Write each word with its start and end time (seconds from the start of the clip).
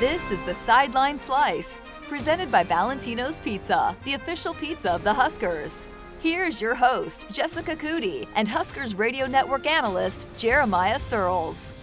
This 0.00 0.30
is 0.30 0.42
the 0.42 0.52
Sideline 0.52 1.18
Slice, 1.18 1.80
presented 2.02 2.52
by 2.52 2.62
Valentino's 2.64 3.40
Pizza, 3.40 3.96
the 4.04 4.12
official 4.12 4.52
pizza 4.52 4.92
of 4.92 5.02
the 5.02 5.14
Huskers. 5.14 5.86
Here's 6.18 6.60
your 6.60 6.74
host, 6.74 7.24
Jessica 7.30 7.74
Coody, 7.74 8.28
and 8.36 8.46
Huskers 8.46 8.94
Radio 8.94 9.26
Network 9.26 9.66
analyst, 9.66 10.26
Jeremiah 10.36 10.98
Sirles. 10.98 11.76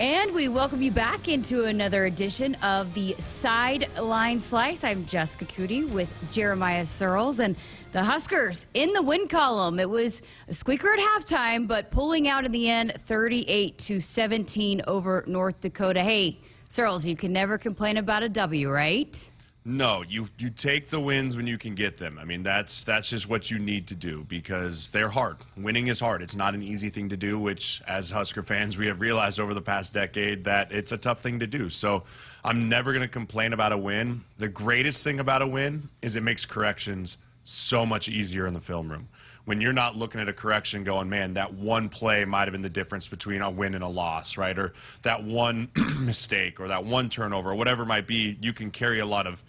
And 0.00 0.32
we 0.32 0.48
welcome 0.48 0.80
you 0.80 0.90
back 0.90 1.28
into 1.28 1.66
another 1.66 2.06
edition 2.06 2.54
of 2.62 2.94
the 2.94 3.14
Sideline 3.18 4.40
Slice. 4.40 4.82
I'm 4.82 5.04
Jessica 5.04 5.44
Coody 5.44 5.86
with 5.90 6.08
Jeremiah 6.32 6.84
Sirles 6.84 7.38
and 7.38 7.54
the 7.92 8.02
Huskers 8.02 8.64
in 8.72 8.94
the 8.94 9.02
win 9.02 9.28
column. 9.28 9.78
It 9.78 9.90
was 9.90 10.22
a 10.48 10.54
squeaker 10.54 10.90
at 10.90 11.00
halftime, 11.00 11.68
but 11.68 11.90
pulling 11.90 12.28
out 12.28 12.46
in 12.46 12.52
the 12.52 12.70
end 12.70 12.94
38 13.04 13.76
to 13.76 14.00
17 14.00 14.80
over 14.86 15.22
North 15.26 15.60
Dakota. 15.60 16.02
Hey, 16.02 16.40
Sirles, 16.68 17.06
you 17.06 17.16
can 17.16 17.32
never 17.32 17.56
complain 17.56 17.96
about 17.96 18.22
a 18.22 18.28
W, 18.28 18.70
right? 18.70 19.30
No, 19.64 20.02
you 20.02 20.28
you 20.38 20.48
take 20.48 20.88
the 20.88 21.00
wins 21.00 21.36
when 21.36 21.46
you 21.46 21.58
can 21.58 21.74
get 21.74 21.98
them. 21.98 22.18
I 22.18 22.24
mean, 22.24 22.42
that's 22.42 22.84
that's 22.84 23.10
just 23.10 23.28
what 23.28 23.50
you 23.50 23.58
need 23.58 23.86
to 23.88 23.94
do 23.94 24.24
because 24.28 24.88
they're 24.90 25.10
hard. 25.10 25.36
Winning 25.56 25.88
is 25.88 26.00
hard. 26.00 26.22
It's 26.22 26.36
not 26.36 26.54
an 26.54 26.62
easy 26.62 26.88
thing 26.88 27.08
to 27.10 27.16
do, 27.16 27.38
which 27.38 27.82
as 27.86 28.08
Husker 28.08 28.42
fans 28.42 28.78
we 28.78 28.86
have 28.86 29.00
realized 29.00 29.40
over 29.40 29.52
the 29.52 29.60
past 29.60 29.92
decade 29.92 30.44
that 30.44 30.72
it's 30.72 30.92
a 30.92 30.96
tough 30.96 31.20
thing 31.20 31.38
to 31.40 31.46
do. 31.46 31.68
So, 31.68 32.04
I'm 32.44 32.68
never 32.68 32.92
going 32.92 33.02
to 33.02 33.08
complain 33.08 33.52
about 33.52 33.72
a 33.72 33.78
win. 33.78 34.24
The 34.38 34.48
greatest 34.48 35.04
thing 35.04 35.20
about 35.20 35.42
a 35.42 35.46
win 35.46 35.88
is 36.00 36.16
it 36.16 36.22
makes 36.22 36.46
corrections 36.46 37.18
so 37.44 37.84
much 37.84 38.08
easier 38.08 38.46
in 38.46 38.54
the 38.54 38.60
film 38.60 38.90
room. 38.90 39.08
When 39.48 39.62
you're 39.62 39.72
not 39.72 39.96
looking 39.96 40.20
at 40.20 40.28
a 40.28 40.34
correction 40.34 40.84
going, 40.84 41.08
man, 41.08 41.32
that 41.32 41.54
one 41.54 41.88
play 41.88 42.26
might 42.26 42.42
have 42.42 42.52
been 42.52 42.60
the 42.60 42.68
difference 42.68 43.08
between 43.08 43.40
a 43.40 43.48
win 43.48 43.74
and 43.74 43.82
a 43.82 43.88
loss, 43.88 44.36
right? 44.36 44.58
Or 44.58 44.74
that 45.04 45.24
one 45.24 45.70
mistake 46.00 46.60
or 46.60 46.68
that 46.68 46.84
one 46.84 47.08
turnover 47.08 47.52
or 47.52 47.54
whatever 47.54 47.84
it 47.84 47.86
might 47.86 48.06
be, 48.06 48.36
you 48.42 48.52
can 48.52 48.70
carry 48.70 48.98
a 48.98 49.06
lot 49.06 49.26
of 49.26 49.42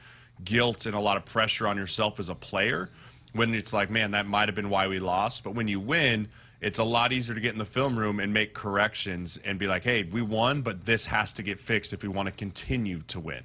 guilt 0.46 0.86
and 0.86 0.96
a 0.96 1.00
lot 1.02 1.18
of 1.18 1.26
pressure 1.26 1.68
on 1.68 1.76
yourself 1.76 2.18
as 2.18 2.30
a 2.30 2.34
player 2.34 2.90
when 3.34 3.54
it's 3.54 3.74
like, 3.74 3.90
man, 3.90 4.12
that 4.12 4.26
might 4.26 4.48
have 4.48 4.56
been 4.56 4.70
why 4.70 4.88
we 4.88 5.00
lost. 5.00 5.44
But 5.44 5.54
when 5.54 5.68
you 5.68 5.82
win, 5.82 6.30
it's 6.62 6.80
a 6.80 6.84
lot 6.86 7.12
easier 7.12 7.36
to 7.36 7.42
get 7.42 7.52
in 7.52 7.60
the 7.60 7.66
film 7.66 8.00
room 8.00 8.22
and 8.22 8.34
make 8.34 8.54
corrections 8.54 9.36
and 9.44 9.60
be 9.60 9.68
like, 9.68 9.84
hey, 9.84 10.04
we 10.04 10.22
won, 10.22 10.62
but 10.62 10.86
this 10.86 11.08
has 11.08 11.34
to 11.34 11.44
get 11.44 11.60
fixed 11.60 11.92
if 11.92 12.04
we 12.04 12.08
want 12.08 12.28
to 12.28 12.32
continue 12.32 13.02
to 13.08 13.20
win. 13.20 13.44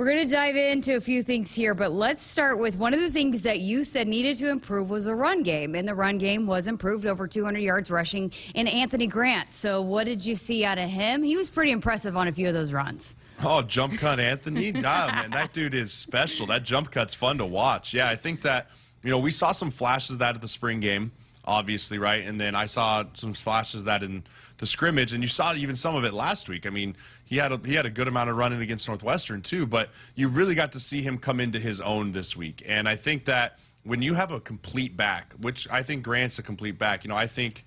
We're 0.00 0.06
going 0.06 0.26
to 0.26 0.34
dive 0.34 0.56
into 0.56 0.96
a 0.96 1.00
few 1.02 1.22
things 1.22 1.54
here, 1.54 1.74
but 1.74 1.92
let's 1.92 2.22
start 2.22 2.58
with 2.58 2.76
one 2.76 2.94
of 2.94 3.00
the 3.00 3.10
things 3.10 3.42
that 3.42 3.60
you 3.60 3.84
said 3.84 4.08
needed 4.08 4.34
to 4.38 4.48
improve 4.48 4.88
was 4.88 5.04
the 5.04 5.14
run 5.14 5.42
game. 5.42 5.74
And 5.74 5.86
the 5.86 5.94
run 5.94 6.16
game 6.16 6.46
was 6.46 6.68
improved 6.68 7.04
over 7.04 7.28
200 7.28 7.58
yards 7.58 7.90
rushing 7.90 8.32
in 8.54 8.66
Anthony 8.66 9.06
Grant. 9.06 9.52
So, 9.52 9.82
what 9.82 10.04
did 10.04 10.24
you 10.24 10.36
see 10.36 10.64
out 10.64 10.78
of 10.78 10.88
him? 10.88 11.22
He 11.22 11.36
was 11.36 11.50
pretty 11.50 11.70
impressive 11.70 12.16
on 12.16 12.28
a 12.28 12.32
few 12.32 12.48
of 12.48 12.54
those 12.54 12.72
runs. 12.72 13.14
Oh, 13.44 13.60
jump 13.60 13.98
cut 13.98 14.18
Anthony? 14.18 14.72
nah, 14.72 15.08
man, 15.08 15.32
that 15.32 15.52
dude 15.52 15.74
is 15.74 15.92
special. 15.92 16.46
That 16.46 16.62
jump 16.62 16.90
cut's 16.90 17.12
fun 17.12 17.36
to 17.36 17.44
watch. 17.44 17.92
Yeah, 17.92 18.08
I 18.08 18.16
think 18.16 18.40
that, 18.40 18.70
you 19.02 19.10
know, 19.10 19.18
we 19.18 19.30
saw 19.30 19.52
some 19.52 19.70
flashes 19.70 20.12
of 20.12 20.18
that 20.20 20.34
at 20.34 20.40
the 20.40 20.48
spring 20.48 20.80
game, 20.80 21.12
obviously, 21.44 21.98
right? 21.98 22.24
And 22.24 22.40
then 22.40 22.54
I 22.54 22.64
saw 22.64 23.04
some 23.12 23.34
flashes 23.34 23.80
of 23.80 23.84
that 23.84 24.02
in 24.02 24.22
the 24.60 24.66
scrimmage, 24.66 25.14
and 25.14 25.22
you 25.22 25.28
saw 25.28 25.54
even 25.54 25.74
some 25.74 25.96
of 25.96 26.04
it 26.04 26.12
last 26.12 26.48
week. 26.48 26.66
I 26.66 26.70
mean, 26.70 26.94
he 27.24 27.36
had 27.36 27.50
a, 27.50 27.60
he 27.64 27.74
had 27.74 27.86
a 27.86 27.90
good 27.90 28.06
amount 28.06 28.28
of 28.28 28.36
running 28.36 28.60
against 28.60 28.86
Northwestern 28.86 29.40
too, 29.40 29.66
but 29.66 29.88
you 30.14 30.28
really 30.28 30.54
got 30.54 30.70
to 30.72 30.80
see 30.80 31.00
him 31.00 31.16
come 31.16 31.40
into 31.40 31.58
his 31.58 31.80
own 31.80 32.12
this 32.12 32.36
week. 32.36 32.62
And 32.66 32.86
I 32.86 32.94
think 32.94 33.24
that 33.24 33.58
when 33.84 34.02
you 34.02 34.12
have 34.12 34.30
a 34.30 34.38
complete 34.38 34.98
back, 34.98 35.32
which 35.40 35.66
I 35.70 35.82
think 35.82 36.02
Grant's 36.02 36.38
a 36.38 36.42
complete 36.42 36.78
back, 36.78 37.04
you 37.04 37.08
know, 37.08 37.16
I 37.16 37.26
think 37.26 37.64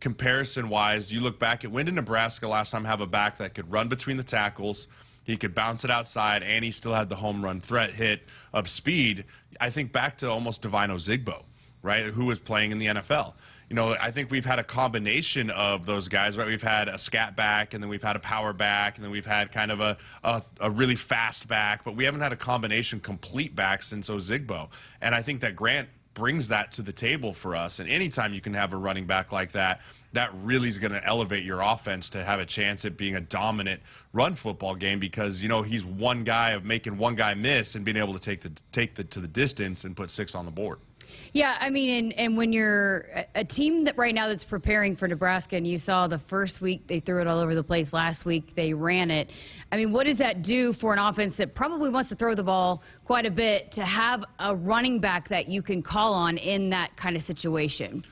comparison 0.00 0.68
wise, 0.68 1.12
you 1.12 1.20
look 1.20 1.38
back 1.38 1.64
at 1.64 1.70
when 1.70 1.86
did 1.86 1.94
Nebraska 1.94 2.48
last 2.48 2.72
time 2.72 2.84
have 2.84 3.00
a 3.00 3.06
back 3.06 3.38
that 3.38 3.54
could 3.54 3.70
run 3.70 3.86
between 3.86 4.16
the 4.16 4.24
tackles? 4.24 4.88
He 5.22 5.36
could 5.36 5.54
bounce 5.54 5.84
it 5.84 5.92
outside, 5.92 6.42
and 6.42 6.64
he 6.64 6.72
still 6.72 6.92
had 6.92 7.08
the 7.08 7.14
home 7.14 7.44
run 7.44 7.60
threat 7.60 7.90
hit 7.90 8.26
of 8.52 8.68
speed. 8.68 9.24
I 9.60 9.70
think 9.70 9.92
back 9.92 10.18
to 10.18 10.28
almost 10.28 10.62
Devine 10.62 10.88
Ozigbo, 10.88 11.44
right, 11.82 12.06
who 12.06 12.24
was 12.24 12.40
playing 12.40 12.72
in 12.72 12.78
the 12.78 12.86
NFL 12.86 13.34
you 13.72 13.76
know, 13.76 13.96
I 13.98 14.10
think 14.10 14.30
we've 14.30 14.44
had 14.44 14.58
a 14.58 14.62
combination 14.62 15.48
of 15.48 15.86
those 15.86 16.06
guys, 16.06 16.36
right? 16.36 16.46
We've 16.46 16.60
had 16.60 16.90
a 16.90 16.98
scat 16.98 17.36
back, 17.36 17.72
and 17.72 17.82
then 17.82 17.88
we've 17.88 18.02
had 18.02 18.16
a 18.16 18.18
power 18.18 18.52
back, 18.52 18.98
and 18.98 19.04
then 19.04 19.10
we've 19.10 19.24
had 19.24 19.50
kind 19.50 19.70
of 19.70 19.80
a, 19.80 19.96
a, 20.22 20.42
a 20.60 20.70
really 20.70 20.94
fast 20.94 21.48
back, 21.48 21.82
but 21.82 21.96
we 21.96 22.04
haven't 22.04 22.20
had 22.20 22.34
a 22.34 22.36
combination 22.36 23.00
complete 23.00 23.56
back 23.56 23.82
since 23.82 24.10
Ozigbo. 24.10 24.68
And 25.00 25.14
I 25.14 25.22
think 25.22 25.40
that 25.40 25.56
Grant 25.56 25.88
brings 26.12 26.48
that 26.48 26.70
to 26.72 26.82
the 26.82 26.92
table 26.92 27.32
for 27.32 27.56
us. 27.56 27.80
And 27.80 27.88
anytime 27.88 28.34
you 28.34 28.42
can 28.42 28.52
have 28.52 28.74
a 28.74 28.76
running 28.76 29.06
back 29.06 29.32
like 29.32 29.52
that, 29.52 29.80
that 30.12 30.30
really 30.42 30.68
is 30.68 30.76
going 30.76 30.92
to 30.92 31.02
elevate 31.06 31.42
your 31.42 31.62
offense 31.62 32.10
to 32.10 32.22
have 32.22 32.40
a 32.40 32.44
chance 32.44 32.84
at 32.84 32.98
being 32.98 33.16
a 33.16 33.22
dominant 33.22 33.80
run 34.12 34.34
football 34.34 34.74
game 34.74 34.98
because 34.98 35.42
you 35.42 35.48
know 35.48 35.62
he's 35.62 35.86
one 35.86 36.24
guy 36.24 36.50
of 36.50 36.66
making 36.66 36.98
one 36.98 37.14
guy 37.14 37.32
miss 37.32 37.74
and 37.74 37.86
being 37.86 37.96
able 37.96 38.12
to 38.12 38.20
take 38.20 38.42
the 38.42 38.52
take 38.70 38.94
the 38.94 39.04
to 39.04 39.20
the 39.20 39.28
distance 39.28 39.84
and 39.84 39.96
put 39.96 40.10
six 40.10 40.34
on 40.34 40.44
the 40.44 40.50
board. 40.50 40.78
Yeah, 41.32 41.56
I 41.60 41.70
mean, 41.70 42.04
and, 42.04 42.12
and 42.14 42.36
when 42.36 42.52
you're 42.52 43.06
a 43.34 43.44
team 43.44 43.84
that 43.84 43.96
right 43.96 44.14
now 44.14 44.28
that's 44.28 44.44
preparing 44.44 44.96
for 44.96 45.08
Nebraska, 45.08 45.56
and 45.56 45.66
you 45.66 45.78
saw 45.78 46.06
the 46.06 46.18
first 46.18 46.60
week 46.60 46.86
they 46.86 47.00
threw 47.00 47.20
it 47.20 47.26
all 47.26 47.38
over 47.38 47.54
the 47.54 47.64
place. 47.64 47.92
Last 47.92 48.24
week 48.24 48.54
they 48.54 48.74
ran 48.74 49.10
it. 49.10 49.30
I 49.70 49.76
mean, 49.76 49.92
what 49.92 50.06
does 50.06 50.18
that 50.18 50.42
do 50.42 50.72
for 50.72 50.92
an 50.92 50.98
offense 50.98 51.36
that 51.36 51.54
probably 51.54 51.90
wants 51.90 52.10
to 52.10 52.14
throw 52.14 52.34
the 52.34 52.42
ball 52.42 52.82
quite 53.04 53.26
a 53.26 53.30
bit 53.30 53.72
to 53.72 53.84
have 53.84 54.24
a 54.38 54.54
running 54.54 54.98
back 54.98 55.28
that 55.28 55.48
you 55.48 55.62
can 55.62 55.82
call 55.82 56.12
on 56.12 56.36
in 56.36 56.70
that 56.70 56.94
kind 56.96 57.16
of 57.16 57.22
situation? 57.22 58.04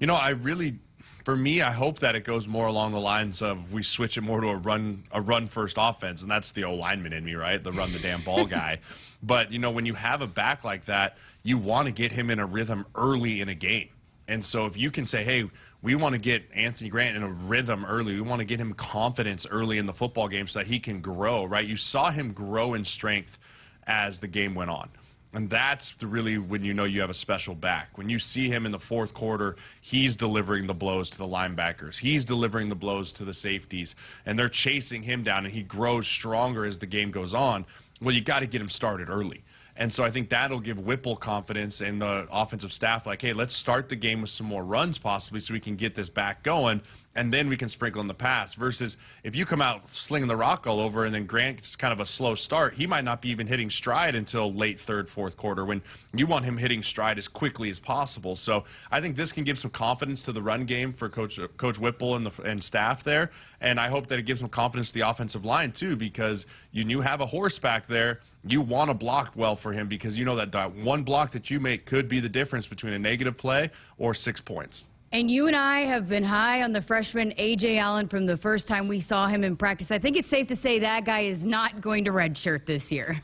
You 0.00 0.06
know, 0.08 0.16
I 0.16 0.30
really 0.30 0.78
for 1.24 1.34
me, 1.34 1.62
I 1.62 1.72
hope 1.72 2.00
that 2.00 2.14
it 2.14 2.24
goes 2.24 2.46
more 2.46 2.66
along 2.66 2.92
the 2.92 3.00
lines 3.00 3.40
of 3.40 3.72
we 3.72 3.82
switch 3.82 4.18
it 4.18 4.20
more 4.20 4.40
to 4.40 4.48
a 4.48 4.56
run 4.56 5.04
a 5.10 5.20
run 5.20 5.46
first 5.46 5.76
offense, 5.78 6.22
and 6.22 6.30
that's 6.30 6.52
the 6.52 6.64
O 6.64 6.74
lineman 6.74 7.12
in 7.12 7.24
me, 7.24 7.34
right? 7.34 7.62
The 7.62 7.72
run 7.72 7.92
the 7.92 7.98
damn 7.98 8.20
ball 8.22 8.44
guy. 8.46 8.80
but 9.22 9.50
you 9.50 9.58
know, 9.58 9.70
when 9.70 9.86
you 9.86 9.94
have 9.94 10.22
a 10.22 10.26
back 10.26 10.64
like 10.64 10.84
that, 10.84 11.16
you 11.42 11.58
want 11.58 11.86
to 11.86 11.92
get 11.92 12.12
him 12.12 12.30
in 12.30 12.38
a 12.38 12.46
rhythm 12.46 12.86
early 12.94 13.40
in 13.40 13.48
a 13.48 13.54
game. 13.54 13.88
And 14.28 14.44
so 14.44 14.66
if 14.66 14.76
you 14.76 14.90
can 14.90 15.04
say, 15.04 15.24
hey, 15.24 15.50
we 15.84 15.94
want 15.94 16.14
to 16.14 16.18
get 16.18 16.44
Anthony 16.54 16.88
Grant 16.88 17.14
in 17.14 17.22
a 17.22 17.28
rhythm 17.28 17.84
early. 17.84 18.14
We 18.14 18.22
want 18.22 18.40
to 18.40 18.46
get 18.46 18.58
him 18.58 18.72
confidence 18.72 19.46
early 19.50 19.76
in 19.76 19.84
the 19.84 19.92
football 19.92 20.28
game 20.28 20.46
so 20.46 20.60
that 20.60 20.66
he 20.66 20.80
can 20.80 21.02
grow, 21.02 21.44
right? 21.44 21.64
You 21.64 21.76
saw 21.76 22.10
him 22.10 22.32
grow 22.32 22.72
in 22.72 22.86
strength 22.86 23.38
as 23.86 24.20
the 24.20 24.26
game 24.26 24.54
went 24.54 24.70
on. 24.70 24.88
And 25.34 25.50
that's 25.50 26.00
really 26.00 26.38
when 26.38 26.64
you 26.64 26.74
know 26.74 26.84
you 26.84 27.00
have 27.00 27.10
a 27.10 27.14
special 27.14 27.56
back. 27.56 27.98
When 27.98 28.08
you 28.08 28.20
see 28.20 28.48
him 28.48 28.66
in 28.66 28.72
the 28.72 28.78
fourth 28.78 29.12
quarter, 29.12 29.56
he's 29.80 30.14
delivering 30.14 30.68
the 30.68 30.74
blows 30.74 31.10
to 31.10 31.18
the 31.18 31.26
linebackers. 31.26 31.98
He's 31.98 32.24
delivering 32.24 32.68
the 32.68 32.76
blows 32.76 33.12
to 33.14 33.24
the 33.24 33.34
safeties. 33.34 33.96
And 34.26 34.38
they're 34.38 34.48
chasing 34.48 35.02
him 35.02 35.24
down, 35.24 35.44
and 35.44 35.52
he 35.52 35.62
grows 35.62 36.06
stronger 36.06 36.64
as 36.64 36.78
the 36.78 36.86
game 36.86 37.10
goes 37.10 37.34
on. 37.34 37.66
Well, 38.00 38.14
you 38.14 38.20
got 38.20 38.40
to 38.40 38.46
get 38.46 38.60
him 38.60 38.68
started 38.68 39.10
early. 39.10 39.42
And 39.76 39.92
so 39.92 40.04
I 40.04 40.10
think 40.10 40.28
that'll 40.28 40.60
give 40.60 40.78
Whipple 40.78 41.16
confidence 41.16 41.80
in 41.80 41.98
the 41.98 42.28
offensive 42.30 42.72
staff, 42.72 43.06
like, 43.06 43.20
hey, 43.20 43.32
let's 43.32 43.56
start 43.56 43.88
the 43.88 43.96
game 43.96 44.20
with 44.20 44.30
some 44.30 44.46
more 44.46 44.64
runs 44.64 44.98
possibly 44.98 45.40
so 45.40 45.52
we 45.52 45.60
can 45.60 45.74
get 45.74 45.94
this 45.94 46.08
back 46.08 46.44
going, 46.44 46.80
and 47.16 47.32
then 47.32 47.48
we 47.48 47.56
can 47.56 47.68
sprinkle 47.68 48.00
in 48.00 48.06
the 48.06 48.14
pass. 48.14 48.54
Versus 48.54 48.96
if 49.24 49.34
you 49.34 49.44
come 49.44 49.60
out 49.60 49.90
slinging 49.90 50.28
the 50.28 50.36
rock 50.36 50.66
all 50.66 50.78
over 50.78 51.04
and 51.04 51.14
then 51.14 51.26
Grant 51.26 51.56
gets 51.56 51.74
kind 51.74 51.92
of 51.92 52.00
a 52.00 52.06
slow 52.06 52.34
start, 52.36 52.74
he 52.74 52.86
might 52.86 53.04
not 53.04 53.20
be 53.20 53.30
even 53.30 53.46
hitting 53.46 53.68
stride 53.68 54.14
until 54.14 54.52
late 54.52 54.78
third, 54.78 55.08
fourth 55.08 55.36
quarter 55.36 55.64
when 55.64 55.82
you 56.14 56.26
want 56.26 56.44
him 56.44 56.56
hitting 56.56 56.82
stride 56.82 57.18
as 57.18 57.26
quickly 57.26 57.68
as 57.68 57.80
possible. 57.80 58.36
So 58.36 58.64
I 58.92 59.00
think 59.00 59.16
this 59.16 59.32
can 59.32 59.42
give 59.42 59.58
some 59.58 59.72
confidence 59.72 60.22
to 60.22 60.32
the 60.32 60.42
run 60.42 60.66
game 60.66 60.92
for 60.92 61.08
Coach 61.08 61.40
Coach 61.56 61.78
Whipple 61.80 62.14
and 62.14 62.26
the 62.26 62.42
and 62.42 62.62
staff 62.62 63.02
there, 63.02 63.30
and 63.60 63.80
I 63.80 63.88
hope 63.88 64.06
that 64.06 64.18
it 64.18 64.22
gives 64.22 64.40
some 64.40 64.48
confidence 64.48 64.88
to 64.88 64.94
the 64.94 65.08
offensive 65.08 65.44
line 65.44 65.72
too, 65.72 65.96
because 65.96 66.46
you 66.70 66.84
you 66.84 67.00
have 67.00 67.20
a 67.20 67.26
horse 67.26 67.58
back 67.58 67.86
there, 67.86 68.20
you 68.46 68.60
want 68.60 68.90
to 68.90 68.94
block 68.94 69.32
well 69.36 69.56
for 69.56 69.72
him 69.72 69.88
because 69.88 70.18
you 70.18 70.24
know 70.24 70.36
that 70.36 70.52
that 70.52 70.74
one 70.74 71.02
block 71.02 71.30
that 71.32 71.50
you 71.50 71.60
make 71.60 71.86
could 71.86 72.08
be 72.08 72.20
the 72.20 72.28
difference 72.28 72.66
between 72.66 72.92
a 72.92 72.98
negative 72.98 73.36
play 73.36 73.70
or 73.98 74.14
six 74.14 74.40
points. 74.40 74.84
And 75.12 75.30
you 75.30 75.46
and 75.46 75.54
I 75.54 75.80
have 75.80 76.08
been 76.08 76.24
high 76.24 76.62
on 76.62 76.72
the 76.72 76.80
freshman 76.80 77.32
Ajay 77.38 77.78
Allen 77.78 78.08
from 78.08 78.26
the 78.26 78.36
first 78.36 78.66
time 78.66 78.88
we 78.88 78.98
saw 78.98 79.28
him 79.28 79.44
in 79.44 79.56
practice. 79.56 79.92
I 79.92 79.98
think 79.98 80.16
it's 80.16 80.28
safe 80.28 80.48
to 80.48 80.56
say 80.56 80.80
that 80.80 81.04
guy 81.04 81.20
is 81.20 81.46
not 81.46 81.80
going 81.80 82.04
to 82.06 82.10
redshirt 82.10 82.66
this 82.66 82.90
year. 82.90 83.22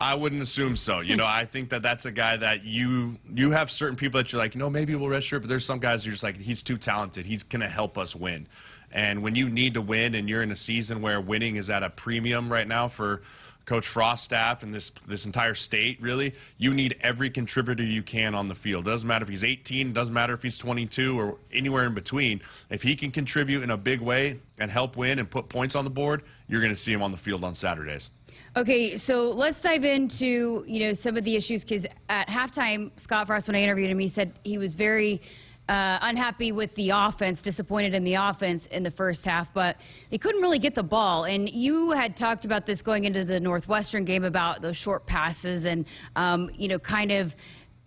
I 0.00 0.14
wouldn't 0.14 0.42
assume 0.42 0.76
so. 0.76 1.00
You 1.00 1.16
know, 1.16 1.26
I 1.26 1.44
think 1.44 1.70
that 1.70 1.82
that's 1.82 2.06
a 2.06 2.12
guy 2.12 2.36
that 2.36 2.64
you 2.64 3.16
you 3.32 3.50
have 3.50 3.70
certain 3.70 3.96
people 3.96 4.18
that 4.18 4.32
you're 4.32 4.40
like, 4.40 4.54
you 4.54 4.58
know, 4.58 4.70
maybe 4.70 4.94
we'll 4.94 5.10
redshirt, 5.10 5.40
but 5.40 5.48
there's 5.48 5.64
some 5.64 5.78
guys 5.78 6.04
you're 6.04 6.12
just 6.12 6.22
like, 6.22 6.36
he's 6.36 6.62
too 6.62 6.76
talented. 6.76 7.26
He's 7.26 7.42
going 7.42 7.62
to 7.62 7.68
help 7.68 7.98
us 7.98 8.14
win. 8.14 8.46
And 8.90 9.22
when 9.22 9.34
you 9.34 9.48
need 9.48 9.74
to 9.74 9.82
win, 9.82 10.14
and 10.14 10.28
you're 10.28 10.42
in 10.42 10.50
a 10.50 10.56
season 10.56 11.02
where 11.02 11.20
winning 11.20 11.56
is 11.56 11.68
at 11.68 11.82
a 11.82 11.90
premium 11.90 12.50
right 12.50 12.66
now 12.66 12.88
for 12.88 13.22
Coach 13.68 13.86
Frost 13.86 14.24
staff 14.24 14.62
and 14.62 14.74
this 14.74 14.90
this 15.06 15.26
entire 15.26 15.54
state 15.54 16.00
really, 16.00 16.34
you 16.56 16.72
need 16.72 16.96
every 17.00 17.28
contributor 17.28 17.82
you 17.82 18.02
can 18.02 18.34
on 18.34 18.46
the 18.46 18.54
field. 18.54 18.88
It 18.88 18.90
doesn't 18.90 19.06
matter 19.06 19.24
if 19.24 19.28
he's 19.28 19.44
18, 19.44 19.92
doesn't 19.92 20.14
matter 20.14 20.32
if 20.32 20.42
he's 20.42 20.56
22 20.56 21.20
or 21.20 21.36
anywhere 21.52 21.84
in 21.84 21.92
between. 21.92 22.40
If 22.70 22.82
he 22.82 22.96
can 22.96 23.10
contribute 23.10 23.62
in 23.62 23.70
a 23.70 23.76
big 23.76 24.00
way 24.00 24.40
and 24.58 24.70
help 24.70 24.96
win 24.96 25.18
and 25.18 25.30
put 25.30 25.50
points 25.50 25.74
on 25.74 25.84
the 25.84 25.90
board, 25.90 26.22
you're 26.48 26.62
going 26.62 26.72
to 26.72 26.80
see 26.80 26.94
him 26.94 27.02
on 27.02 27.12
the 27.12 27.18
field 27.18 27.44
on 27.44 27.54
Saturdays. 27.54 28.10
Okay, 28.56 28.96
so 28.96 29.32
let's 29.32 29.60
dive 29.60 29.84
into 29.84 30.64
you 30.66 30.80
know 30.80 30.94
some 30.94 31.18
of 31.18 31.24
the 31.24 31.36
issues 31.36 31.62
because 31.62 31.86
at 32.08 32.26
halftime, 32.28 32.90
Scott 32.98 33.26
Frost, 33.26 33.48
when 33.48 33.54
I 33.54 33.60
interviewed 33.60 33.90
him, 33.90 33.98
he 33.98 34.08
said 34.08 34.32
he 34.44 34.56
was 34.56 34.76
very 34.76 35.20
uh, 35.68 35.98
unhappy 36.02 36.52
with 36.52 36.74
the 36.74 36.90
offense, 36.90 37.42
disappointed 37.42 37.94
in 37.94 38.04
the 38.04 38.14
offense 38.14 38.66
in 38.66 38.82
the 38.82 38.90
first 38.90 39.24
half, 39.24 39.52
but 39.52 39.76
they 40.10 40.18
couldn't 40.18 40.40
really 40.40 40.58
get 40.58 40.74
the 40.74 40.82
ball. 40.82 41.24
And 41.24 41.48
you 41.48 41.90
had 41.90 42.16
talked 42.16 42.44
about 42.44 42.66
this 42.66 42.82
going 42.82 43.04
into 43.04 43.24
the 43.24 43.38
Northwestern 43.38 44.04
game 44.04 44.24
about 44.24 44.62
those 44.62 44.76
short 44.76 45.06
passes 45.06 45.66
and, 45.66 45.84
um, 46.16 46.50
you 46.56 46.68
know, 46.68 46.78
kind 46.78 47.12
of 47.12 47.36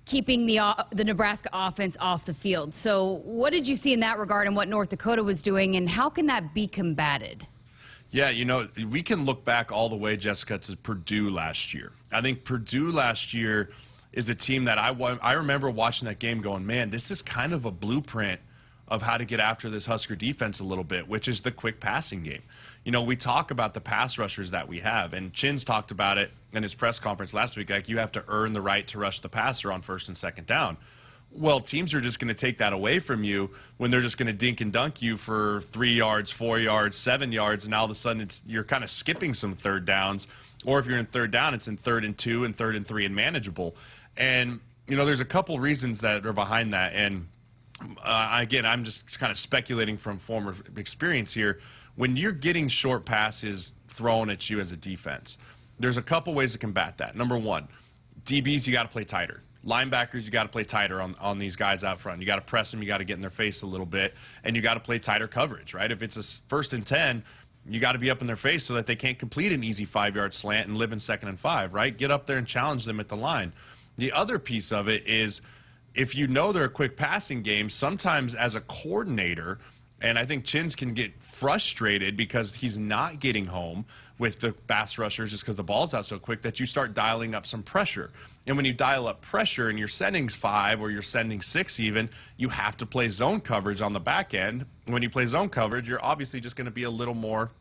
keeping 0.05 0.45
the 0.45 0.59
uh, 0.59 0.83
the 0.91 1.03
Nebraska 1.03 1.49
offense 1.53 1.95
off 1.99 2.25
the 2.25 2.33
field. 2.33 2.75
So, 2.75 3.21
what 3.23 3.51
did 3.51 3.67
you 3.67 3.75
see 3.75 3.93
in 3.93 3.99
that 4.01 4.17
regard, 4.17 4.47
and 4.47 4.55
what 4.55 4.67
North 4.67 4.89
Dakota 4.89 5.23
was 5.23 5.41
doing, 5.41 5.75
and 5.75 5.89
how 5.89 6.09
can 6.09 6.25
that 6.27 6.53
be 6.53 6.67
combated? 6.67 7.47
Yeah, 8.11 8.29
you 8.29 8.43
know, 8.43 8.67
we 8.89 9.03
can 9.03 9.25
look 9.25 9.45
back 9.45 9.71
all 9.71 9.87
the 9.87 9.95
way, 9.95 10.17
Jessica, 10.17 10.57
to 10.57 10.75
Purdue 10.75 11.29
last 11.29 11.73
year. 11.73 11.93
I 12.11 12.21
think 12.21 12.43
Purdue 12.43 12.91
last 12.91 13.33
year 13.33 13.69
is 14.13 14.29
a 14.29 14.35
team 14.35 14.65
that 14.65 14.77
I 14.77 14.89
I 15.21 15.33
remember 15.33 15.69
watching 15.69 16.07
that 16.07 16.19
game, 16.19 16.41
going, 16.41 16.65
man, 16.65 16.89
this 16.89 17.11
is 17.11 17.21
kind 17.21 17.53
of 17.53 17.65
a 17.65 17.71
blueprint 17.71 18.41
of 18.87 19.01
how 19.01 19.17
to 19.17 19.23
get 19.23 19.39
after 19.39 19.69
this 19.69 19.85
Husker 19.85 20.15
defense 20.15 20.59
a 20.59 20.65
little 20.65 20.83
bit, 20.83 21.07
which 21.07 21.29
is 21.29 21.41
the 21.41 21.51
quick 21.51 21.79
passing 21.79 22.23
game. 22.23 22.41
You 22.83 22.91
know, 22.91 23.01
we 23.01 23.15
talk 23.15 23.49
about 23.49 23.73
the 23.73 23.79
pass 23.79 24.17
rushers 24.17 24.51
that 24.51 24.67
we 24.67 24.79
have, 24.79 25.13
and 25.13 25.31
Chin's 25.31 25.63
talked 25.63 25.91
about 25.91 26.17
it 26.17 26.31
in 26.51 26.61
his 26.61 26.73
press 26.73 26.99
conference 26.99 27.33
last 27.33 27.55
week. 27.55 27.69
Like, 27.69 27.87
you 27.87 27.99
have 27.99 28.11
to 28.13 28.23
earn 28.27 28.51
the 28.51 28.61
right 28.61 28.85
to 28.87 28.99
rush 28.99 29.21
the 29.21 29.29
passer 29.29 29.71
on 29.71 29.81
first 29.81 30.09
and 30.09 30.17
second 30.17 30.45
down. 30.45 30.75
Well, 31.33 31.61
teams 31.61 31.93
are 31.93 32.01
just 32.01 32.19
going 32.19 32.27
to 32.27 32.33
take 32.33 32.57
that 32.57 32.73
away 32.73 32.99
from 32.99 33.23
you 33.23 33.51
when 33.77 33.89
they're 33.89 34.01
just 34.01 34.17
going 34.17 34.27
to 34.27 34.33
dink 34.33 34.59
and 34.59 34.73
dunk 34.73 35.01
you 35.01 35.15
for 35.15 35.61
three 35.61 35.93
yards, 35.93 36.29
four 36.29 36.59
yards, 36.59 36.97
seven 36.97 37.31
yards, 37.31 37.63
and 37.65 37.73
all 37.73 37.85
of 37.85 37.91
a 37.91 37.95
sudden 37.95 38.21
it's 38.21 38.41
you're 38.45 38.65
kind 38.65 38.83
of 38.83 38.89
skipping 38.89 39.33
some 39.33 39.55
third 39.55 39.85
downs. 39.85 40.27
Or 40.65 40.77
if 40.79 40.87
you're 40.87 40.97
in 40.97 41.05
third 41.05 41.31
down, 41.31 41.53
it's 41.53 41.69
in 41.69 41.77
third 41.77 42.03
and 42.03 42.17
two 42.17 42.43
and 42.43 42.53
third 42.53 42.75
and 42.75 42.85
three 42.85 43.05
and 43.05 43.15
manageable. 43.15 43.77
And 44.17 44.59
you 44.87 44.95
know, 44.95 45.05
there's 45.05 45.19
a 45.19 45.25
couple 45.25 45.59
reasons 45.59 45.99
that 46.01 46.25
are 46.25 46.33
behind 46.33 46.73
that, 46.73 46.93
and 46.93 47.27
uh, 48.03 48.37
again, 48.41 48.65
I'm 48.65 48.83
just 48.83 49.19
kind 49.19 49.31
of 49.31 49.37
speculating 49.37 49.97
from 49.97 50.17
former 50.19 50.55
experience 50.75 51.33
here. 51.33 51.59
When 51.95 52.15
you're 52.15 52.31
getting 52.31 52.67
short 52.67 53.05
passes 53.05 53.71
thrown 53.87 54.29
at 54.29 54.49
you 54.49 54.59
as 54.59 54.71
a 54.71 54.77
defense, 54.77 55.37
there's 55.79 55.97
a 55.97 56.01
couple 56.01 56.33
ways 56.33 56.53
to 56.53 56.57
combat 56.57 56.97
that. 56.99 57.15
Number 57.15 57.37
one, 57.37 57.67
DBs, 58.25 58.67
you 58.67 58.73
got 58.73 58.83
to 58.83 58.89
play 58.89 59.03
tighter. 59.03 59.41
Linebackers, 59.65 60.25
you 60.25 60.31
got 60.31 60.43
to 60.43 60.49
play 60.49 60.63
tighter 60.63 61.01
on, 61.01 61.15
on 61.19 61.37
these 61.37 61.55
guys 61.55 61.83
out 61.83 61.99
front. 61.99 62.19
You 62.19 62.25
got 62.25 62.37
to 62.37 62.41
press 62.41 62.71
them, 62.71 62.81
you 62.81 62.87
got 62.87 62.97
to 62.97 63.03
get 63.03 63.15
in 63.15 63.21
their 63.21 63.29
face 63.29 63.61
a 63.61 63.67
little 63.67 63.85
bit, 63.85 64.15
and 64.43 64.55
you 64.55 64.61
got 64.61 64.73
to 64.75 64.79
play 64.79 64.97
tighter 64.97 65.27
coverage, 65.27 65.73
right? 65.73 65.91
If 65.91 66.01
it's 66.01 66.17
a 66.17 66.41
first 66.47 66.73
and 66.73 66.85
10, 66.85 67.23
you 67.69 67.79
got 67.79 67.91
to 67.91 67.99
be 67.99 68.09
up 68.09 68.21
in 68.21 68.27
their 68.27 68.35
face 68.35 68.63
so 68.63 68.73
that 68.73 68.87
they 68.87 68.95
can't 68.95 69.19
complete 69.19 69.51
an 69.51 69.63
easy 69.63 69.85
five 69.85 70.15
yard 70.15 70.33
slant 70.33 70.67
and 70.67 70.77
live 70.77 70.93
in 70.93 70.99
second 70.99 71.29
and 71.29 71.39
five, 71.39 71.73
right? 71.73 71.95
Get 71.95 72.09
up 72.09 72.25
there 72.25 72.37
and 72.37 72.47
challenge 72.47 72.85
them 72.85 72.99
at 72.99 73.07
the 73.07 73.15
line. 73.15 73.53
The 73.97 74.11
other 74.11 74.39
piece 74.39 74.71
of 74.71 74.87
it 74.87 75.07
is 75.07 75.41
if 75.93 76.15
you 76.15 76.27
know 76.27 76.51
they're 76.51 76.65
a 76.65 76.69
quick 76.69 76.97
passing 76.97 77.41
game, 77.41 77.69
sometimes 77.69 78.35
as 78.35 78.55
a 78.55 78.61
coordinator, 78.61 79.59
and 80.01 80.17
I 80.17 80.25
think 80.25 80.45
Chins 80.45 80.75
can 80.75 80.93
get 80.93 81.21
frustrated 81.21 82.17
because 82.17 82.55
he's 82.55 82.77
not 82.77 83.19
getting 83.19 83.45
home 83.45 83.85
with 84.17 84.39
the 84.39 84.53
pass 84.53 84.97
rushers 84.97 85.31
just 85.31 85.43
because 85.43 85.55
the 85.55 85.63
ball's 85.63 85.93
out 85.93 86.05
so 86.05 86.17
quick 86.17 86.43
that 86.43 86.59
you 86.59 86.65
start 86.65 86.93
dialing 86.93 87.35
up 87.35 87.45
some 87.45 87.63
pressure. 87.63 88.11
And 88.47 88.55
when 88.55 88.65
you 88.65 88.73
dial 88.73 89.07
up 89.07 89.21
pressure 89.21 89.69
and 89.69 89.77
you're 89.77 89.87
sending 89.87 90.27
five 90.27 90.81
or 90.81 90.91
you're 90.91 91.01
sending 91.01 91.41
six 91.41 91.79
even, 91.79 92.09
you 92.37 92.49
have 92.49 92.77
to 92.77 92.85
play 92.85 93.09
zone 93.09 93.41
coverage 93.41 93.81
on 93.81 93.93
the 93.93 93.99
back 93.99 94.33
end. 94.33 94.65
When 94.85 95.01
you 95.01 95.09
play 95.09 95.25
zone 95.25 95.49
coverage, 95.49 95.89
you're 95.89 96.03
obviously 96.03 96.39
just 96.39 96.55
going 96.55 96.65
to 96.65 96.71
be 96.71 96.83
a 96.83 96.89
little 96.89 97.13
more 97.13 97.51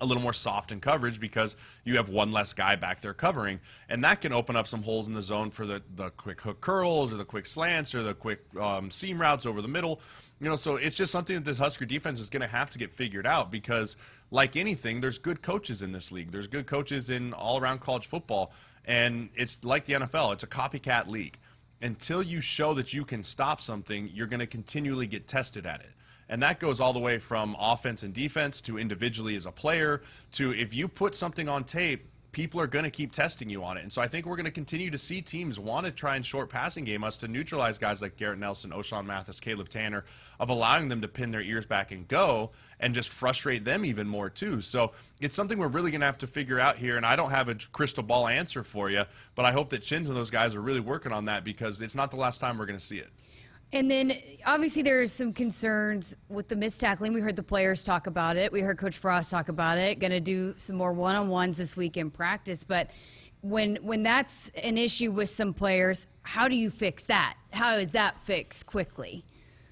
a 0.00 0.06
little 0.06 0.22
more 0.22 0.32
soft 0.32 0.72
in 0.72 0.80
coverage 0.80 1.20
because 1.20 1.56
you 1.84 1.96
have 1.96 2.08
one 2.08 2.32
less 2.32 2.52
guy 2.52 2.76
back 2.76 3.00
there 3.00 3.14
covering. 3.14 3.60
And 3.88 4.02
that 4.04 4.20
can 4.20 4.32
open 4.32 4.56
up 4.56 4.66
some 4.66 4.82
holes 4.82 5.08
in 5.08 5.14
the 5.14 5.22
zone 5.22 5.50
for 5.50 5.66
the, 5.66 5.82
the 5.94 6.10
quick 6.10 6.40
hook 6.40 6.60
curls 6.60 7.12
or 7.12 7.16
the 7.16 7.24
quick 7.24 7.46
slants 7.46 7.94
or 7.94 8.02
the 8.02 8.14
quick 8.14 8.40
um, 8.60 8.90
seam 8.90 9.20
routes 9.20 9.46
over 9.46 9.62
the 9.62 9.68
middle. 9.68 10.00
You 10.40 10.48
know, 10.48 10.56
so 10.56 10.76
it's 10.76 10.96
just 10.96 11.12
something 11.12 11.36
that 11.36 11.44
this 11.44 11.58
Husker 11.58 11.84
defense 11.84 12.20
is 12.20 12.28
going 12.28 12.42
to 12.42 12.48
have 12.48 12.68
to 12.70 12.78
get 12.78 12.92
figured 12.92 13.26
out 13.26 13.50
because, 13.50 13.96
like 14.30 14.56
anything, 14.56 15.00
there's 15.00 15.18
good 15.18 15.42
coaches 15.42 15.82
in 15.82 15.92
this 15.92 16.10
league. 16.10 16.30
There's 16.32 16.48
good 16.48 16.66
coaches 16.66 17.10
in 17.10 17.32
all 17.32 17.58
around 17.58 17.80
college 17.80 18.06
football. 18.06 18.52
And 18.84 19.30
it's 19.34 19.62
like 19.64 19.84
the 19.84 19.94
NFL, 19.94 20.32
it's 20.34 20.42
a 20.42 20.48
copycat 20.48 21.08
league. 21.08 21.38
Until 21.80 22.22
you 22.22 22.40
show 22.40 22.74
that 22.74 22.92
you 22.92 23.04
can 23.04 23.22
stop 23.22 23.60
something, 23.60 24.10
you're 24.12 24.26
going 24.26 24.40
to 24.40 24.46
continually 24.46 25.06
get 25.06 25.26
tested 25.26 25.66
at 25.66 25.80
it. 25.80 25.90
And 26.28 26.42
that 26.42 26.58
goes 26.60 26.80
all 26.80 26.92
the 26.92 26.98
way 26.98 27.18
from 27.18 27.56
offense 27.58 28.02
and 28.02 28.14
defense 28.14 28.60
to 28.62 28.78
individually 28.78 29.36
as 29.36 29.46
a 29.46 29.52
player 29.52 30.02
to 30.32 30.52
if 30.52 30.74
you 30.74 30.88
put 30.88 31.14
something 31.14 31.48
on 31.48 31.64
tape, 31.64 32.06
people 32.34 32.60
are 32.60 32.66
going 32.66 32.84
to 32.84 32.90
keep 32.90 33.12
testing 33.12 33.48
you 33.48 33.62
on 33.62 33.78
it. 33.78 33.82
And 33.82 33.92
so 33.92 34.02
I 34.02 34.08
think 34.08 34.26
we're 34.26 34.36
going 34.36 34.44
to 34.44 34.50
continue 34.50 34.90
to 34.90 34.98
see 34.98 35.22
teams 35.22 35.58
want 35.58 35.86
to 35.86 35.92
try 35.92 36.16
and 36.16 36.26
short 36.26 36.50
passing 36.50 36.84
game 36.84 37.04
us 37.04 37.16
to 37.18 37.28
neutralize 37.28 37.78
guys 37.78 38.02
like 38.02 38.16
Garrett 38.16 38.40
Nelson, 38.40 38.72
Ochaun 38.72 39.06
Mathis, 39.06 39.38
Caleb 39.38 39.68
Tanner, 39.68 40.04
of 40.40 40.50
allowing 40.50 40.88
them 40.88 41.00
to 41.00 41.08
pin 41.08 41.30
their 41.30 41.40
ears 41.40 41.64
back 41.64 41.92
and 41.92 42.06
go 42.08 42.50
and 42.80 42.92
just 42.92 43.08
frustrate 43.08 43.64
them 43.64 43.84
even 43.84 44.08
more 44.08 44.28
too. 44.28 44.60
So 44.60 44.92
it's 45.20 45.36
something 45.36 45.58
we're 45.58 45.68
really 45.68 45.92
going 45.92 46.00
to 46.00 46.06
have 46.06 46.18
to 46.18 46.26
figure 46.26 46.58
out 46.58 46.76
here. 46.76 46.96
And 46.96 47.06
I 47.06 47.14
don't 47.14 47.30
have 47.30 47.48
a 47.48 47.54
crystal 47.54 48.02
ball 48.02 48.26
answer 48.26 48.64
for 48.64 48.90
you, 48.90 49.04
but 49.36 49.44
I 49.46 49.52
hope 49.52 49.70
that 49.70 49.82
Chins 49.82 50.08
and 50.08 50.16
those 50.16 50.30
guys 50.30 50.56
are 50.56 50.60
really 50.60 50.80
working 50.80 51.12
on 51.12 51.26
that 51.26 51.44
because 51.44 51.80
it's 51.80 51.94
not 51.94 52.10
the 52.10 52.16
last 52.16 52.40
time 52.40 52.58
we're 52.58 52.66
going 52.66 52.78
to 52.78 52.84
see 52.84 52.98
it. 52.98 53.10
And 53.74 53.90
then 53.90 54.16
obviously 54.46 54.82
there's 54.82 55.12
some 55.12 55.32
concerns 55.32 56.16
with 56.28 56.46
the 56.46 56.54
missed 56.54 56.80
tackling. 56.80 57.12
We 57.12 57.20
heard 57.20 57.34
the 57.34 57.42
players 57.42 57.82
talk 57.82 58.06
about 58.06 58.36
it. 58.36 58.52
We 58.52 58.60
heard 58.60 58.78
Coach 58.78 58.96
Frost 58.96 59.32
talk 59.32 59.48
about 59.48 59.78
it. 59.78 59.98
Going 59.98 60.12
to 60.12 60.20
do 60.20 60.54
some 60.56 60.76
more 60.76 60.92
one-on-ones 60.92 61.56
this 61.58 61.76
week 61.76 61.96
in 61.96 62.12
practice, 62.12 62.62
but 62.62 62.90
when 63.40 63.76
when 63.82 64.04
that's 64.04 64.50
an 64.62 64.78
issue 64.78 65.10
with 65.10 65.28
some 65.28 65.52
players, 65.52 66.06
how 66.22 66.46
do 66.46 66.54
you 66.54 66.70
fix 66.70 67.06
that? 67.06 67.36
How 67.52 67.74
is 67.74 67.92
that 67.92 68.18
fixed 68.20 68.64
quickly? 68.64 69.24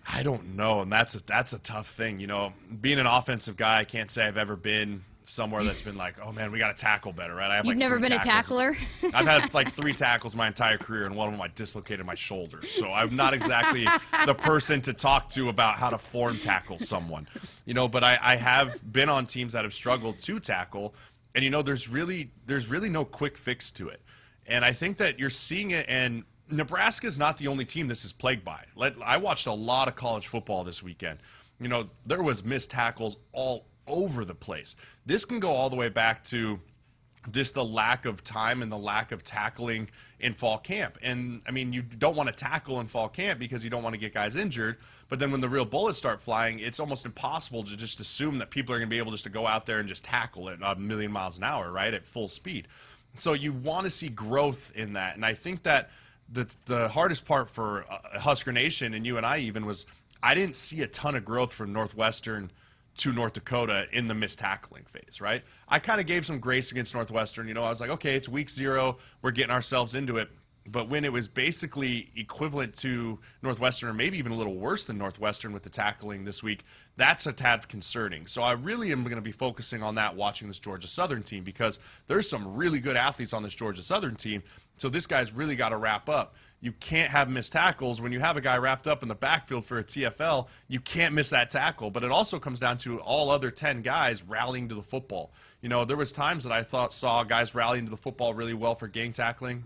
I 0.06 0.24
don't 0.24 0.56
know, 0.56 0.80
and 0.80 0.92
that's 0.92 1.14
a, 1.14 1.24
that's 1.24 1.52
a 1.52 1.58
tough 1.60 1.88
thing. 1.88 2.18
You 2.18 2.26
know, 2.26 2.52
being 2.80 2.98
an 2.98 3.06
offensive 3.06 3.56
guy, 3.56 3.78
I 3.78 3.84
can't 3.84 4.10
say 4.10 4.26
I've 4.26 4.36
ever 4.36 4.56
been 4.56 5.04
somewhere 5.24 5.62
that's 5.64 5.82
been 5.82 5.96
like, 5.96 6.14
oh 6.22 6.32
man, 6.32 6.50
we 6.52 6.58
got 6.58 6.76
to 6.76 6.80
tackle 6.80 7.12
better, 7.12 7.34
right? 7.34 7.50
I 7.50 7.56
have 7.56 7.64
You've 7.64 7.72
like 7.72 7.78
never 7.78 7.98
been 7.98 8.10
tackles. 8.10 8.26
a 8.26 8.30
tackler. 8.30 8.76
I've 9.14 9.26
had 9.26 9.54
like 9.54 9.72
three 9.74 9.92
tackles 9.92 10.34
my 10.34 10.46
entire 10.46 10.78
career, 10.78 11.06
and 11.06 11.14
one 11.14 11.28
of 11.28 11.34
them 11.34 11.40
I 11.40 11.48
dislocated 11.54 12.04
my 12.04 12.14
shoulder. 12.14 12.60
So 12.66 12.90
I'm 12.92 13.14
not 13.16 13.34
exactly 13.34 13.86
the 14.26 14.34
person 14.34 14.80
to 14.82 14.92
talk 14.92 15.28
to 15.30 15.48
about 15.48 15.76
how 15.76 15.90
to 15.90 15.98
form 15.98 16.38
tackle 16.38 16.78
someone, 16.78 17.28
you 17.64 17.74
know. 17.74 17.88
But 17.88 18.04
I, 18.04 18.18
I 18.20 18.36
have 18.36 18.92
been 18.92 19.08
on 19.08 19.26
teams 19.26 19.52
that 19.52 19.64
have 19.64 19.74
struggled 19.74 20.18
to 20.20 20.40
tackle, 20.40 20.94
and 21.34 21.44
you 21.44 21.50
know, 21.50 21.62
there's 21.62 21.88
really 21.88 22.30
there's 22.46 22.66
really 22.66 22.88
no 22.88 23.04
quick 23.04 23.36
fix 23.36 23.70
to 23.72 23.88
it, 23.88 24.00
and 24.46 24.64
I 24.64 24.72
think 24.72 24.96
that 24.98 25.18
you're 25.18 25.30
seeing 25.30 25.70
it 25.72 25.86
and. 25.88 26.24
Nebraska 26.50 27.06
is 27.06 27.18
not 27.18 27.38
the 27.38 27.48
only 27.48 27.64
team 27.64 27.88
this 27.88 28.04
is 28.04 28.12
plagued 28.12 28.44
by. 28.44 28.62
I 29.02 29.16
watched 29.16 29.46
a 29.46 29.52
lot 29.52 29.88
of 29.88 29.94
college 29.96 30.26
football 30.26 30.64
this 30.64 30.82
weekend. 30.82 31.20
You 31.58 31.68
know, 31.68 31.88
there 32.04 32.22
was 32.22 32.44
missed 32.44 32.70
tackles 32.70 33.16
all 33.32 33.64
over 33.92 34.24
the 34.24 34.34
place. 34.34 34.74
This 35.06 35.24
can 35.24 35.38
go 35.38 35.50
all 35.50 35.70
the 35.70 35.76
way 35.76 35.90
back 35.90 36.24
to 36.24 36.58
just 37.30 37.54
the 37.54 37.64
lack 37.64 38.04
of 38.04 38.24
time 38.24 38.62
and 38.62 38.72
the 38.72 38.78
lack 38.78 39.12
of 39.12 39.22
tackling 39.22 39.88
in 40.18 40.32
fall 40.32 40.58
camp. 40.58 40.98
And 41.02 41.40
I 41.46 41.52
mean, 41.52 41.72
you 41.72 41.82
don't 41.82 42.16
want 42.16 42.28
to 42.28 42.34
tackle 42.34 42.80
in 42.80 42.86
fall 42.88 43.08
camp 43.08 43.38
because 43.38 43.62
you 43.62 43.70
don't 43.70 43.82
want 43.82 43.94
to 43.94 44.00
get 44.00 44.12
guys 44.12 44.34
injured. 44.34 44.78
But 45.08 45.18
then 45.18 45.30
when 45.30 45.40
the 45.40 45.48
real 45.48 45.64
bullets 45.64 45.98
start 45.98 46.20
flying, 46.20 46.58
it's 46.58 46.80
almost 46.80 47.06
impossible 47.06 47.62
to 47.64 47.76
just 47.76 48.00
assume 48.00 48.38
that 48.38 48.50
people 48.50 48.74
are 48.74 48.78
going 48.78 48.88
to 48.88 48.94
be 48.94 48.98
able 48.98 49.12
just 49.12 49.24
to 49.24 49.30
go 49.30 49.46
out 49.46 49.66
there 49.66 49.78
and 49.78 49.88
just 49.88 50.02
tackle 50.02 50.48
it 50.48 50.58
a 50.62 50.74
million 50.74 51.12
miles 51.12 51.38
an 51.38 51.44
hour, 51.44 51.70
right, 51.70 51.94
at 51.94 52.06
full 52.06 52.28
speed. 52.28 52.66
So 53.18 53.34
you 53.34 53.52
want 53.52 53.84
to 53.84 53.90
see 53.90 54.08
growth 54.08 54.72
in 54.74 54.94
that. 54.94 55.14
And 55.14 55.24
I 55.24 55.34
think 55.34 55.62
that 55.64 55.90
the 56.32 56.52
the 56.64 56.88
hardest 56.88 57.24
part 57.26 57.50
for 57.50 57.84
uh, 57.88 58.18
Husker 58.18 58.52
Nation 58.52 58.94
and 58.94 59.06
you 59.06 59.16
and 59.16 59.26
I 59.26 59.38
even 59.38 59.66
was 59.66 59.86
I 60.22 60.34
didn't 60.34 60.56
see 60.56 60.80
a 60.82 60.86
ton 60.86 61.14
of 61.14 61.24
growth 61.24 61.52
from 61.52 61.72
Northwestern– 61.72 62.50
to 62.98 63.12
North 63.12 63.32
Dakota 63.32 63.86
in 63.92 64.06
the 64.06 64.14
missed 64.14 64.38
tackling 64.38 64.84
phase, 64.84 65.20
right? 65.20 65.42
I 65.68 65.78
kind 65.78 66.00
of 66.00 66.06
gave 66.06 66.26
some 66.26 66.38
grace 66.38 66.70
against 66.70 66.94
Northwestern. 66.94 67.48
You 67.48 67.54
know, 67.54 67.64
I 67.64 67.70
was 67.70 67.80
like, 67.80 67.90
okay, 67.90 68.14
it's 68.14 68.28
week 68.28 68.50
zero. 68.50 68.98
We're 69.22 69.30
getting 69.30 69.52
ourselves 69.52 69.94
into 69.94 70.18
it. 70.18 70.30
But 70.66 70.88
when 70.88 71.04
it 71.04 71.12
was 71.12 71.28
basically 71.28 72.10
equivalent 72.14 72.76
to 72.78 73.18
Northwestern, 73.42 73.88
or 73.88 73.94
maybe 73.94 74.18
even 74.18 74.32
a 74.32 74.36
little 74.36 74.54
worse 74.54 74.84
than 74.84 74.98
Northwestern 74.98 75.52
with 75.52 75.62
the 75.62 75.70
tackling 75.70 76.24
this 76.24 76.42
week, 76.42 76.64
that's 76.96 77.26
a 77.26 77.32
tad 77.32 77.68
concerning. 77.68 78.26
So 78.26 78.42
I 78.42 78.52
really 78.52 78.92
am 78.92 79.02
going 79.02 79.16
to 79.16 79.22
be 79.22 79.32
focusing 79.32 79.82
on 79.82 79.96
that 79.96 80.14
watching 80.14 80.48
this 80.48 80.60
Georgia 80.60 80.86
Southern 80.86 81.22
team 81.22 81.42
because 81.42 81.78
there's 82.06 82.28
some 82.28 82.54
really 82.54 82.80
good 82.80 82.96
athletes 82.96 83.32
on 83.32 83.42
this 83.42 83.54
Georgia 83.54 83.82
Southern 83.82 84.14
team. 84.14 84.42
So 84.76 84.88
this 84.88 85.06
guy's 85.06 85.32
really 85.32 85.56
got 85.56 85.70
to 85.70 85.76
wrap 85.76 86.08
up 86.08 86.34
you 86.62 86.70
can't 86.72 87.10
have 87.10 87.28
missed 87.28 87.52
tackles. 87.52 88.00
When 88.00 88.12
you 88.12 88.20
have 88.20 88.36
a 88.36 88.40
guy 88.40 88.56
wrapped 88.56 88.86
up 88.86 89.02
in 89.02 89.08
the 89.08 89.16
backfield 89.16 89.64
for 89.64 89.78
a 89.78 89.84
TFL, 89.84 90.46
you 90.68 90.78
can't 90.78 91.12
miss 91.12 91.28
that 91.30 91.50
tackle. 91.50 91.90
But 91.90 92.04
it 92.04 92.12
also 92.12 92.38
comes 92.38 92.60
down 92.60 92.78
to 92.78 93.00
all 93.00 93.30
other 93.30 93.50
10 93.50 93.82
guys 93.82 94.22
rallying 94.22 94.68
to 94.68 94.76
the 94.76 94.82
football. 94.82 95.32
You 95.60 95.68
know, 95.68 95.84
there 95.84 95.96
was 95.96 96.12
times 96.12 96.44
that 96.44 96.52
I 96.52 96.62
thought 96.62 96.94
saw 96.94 97.24
guys 97.24 97.52
rallying 97.54 97.84
to 97.86 97.90
the 97.90 97.96
football 97.96 98.32
really 98.32 98.54
well 98.54 98.76
for 98.76 98.86
gang 98.86 99.12
tackling. 99.12 99.64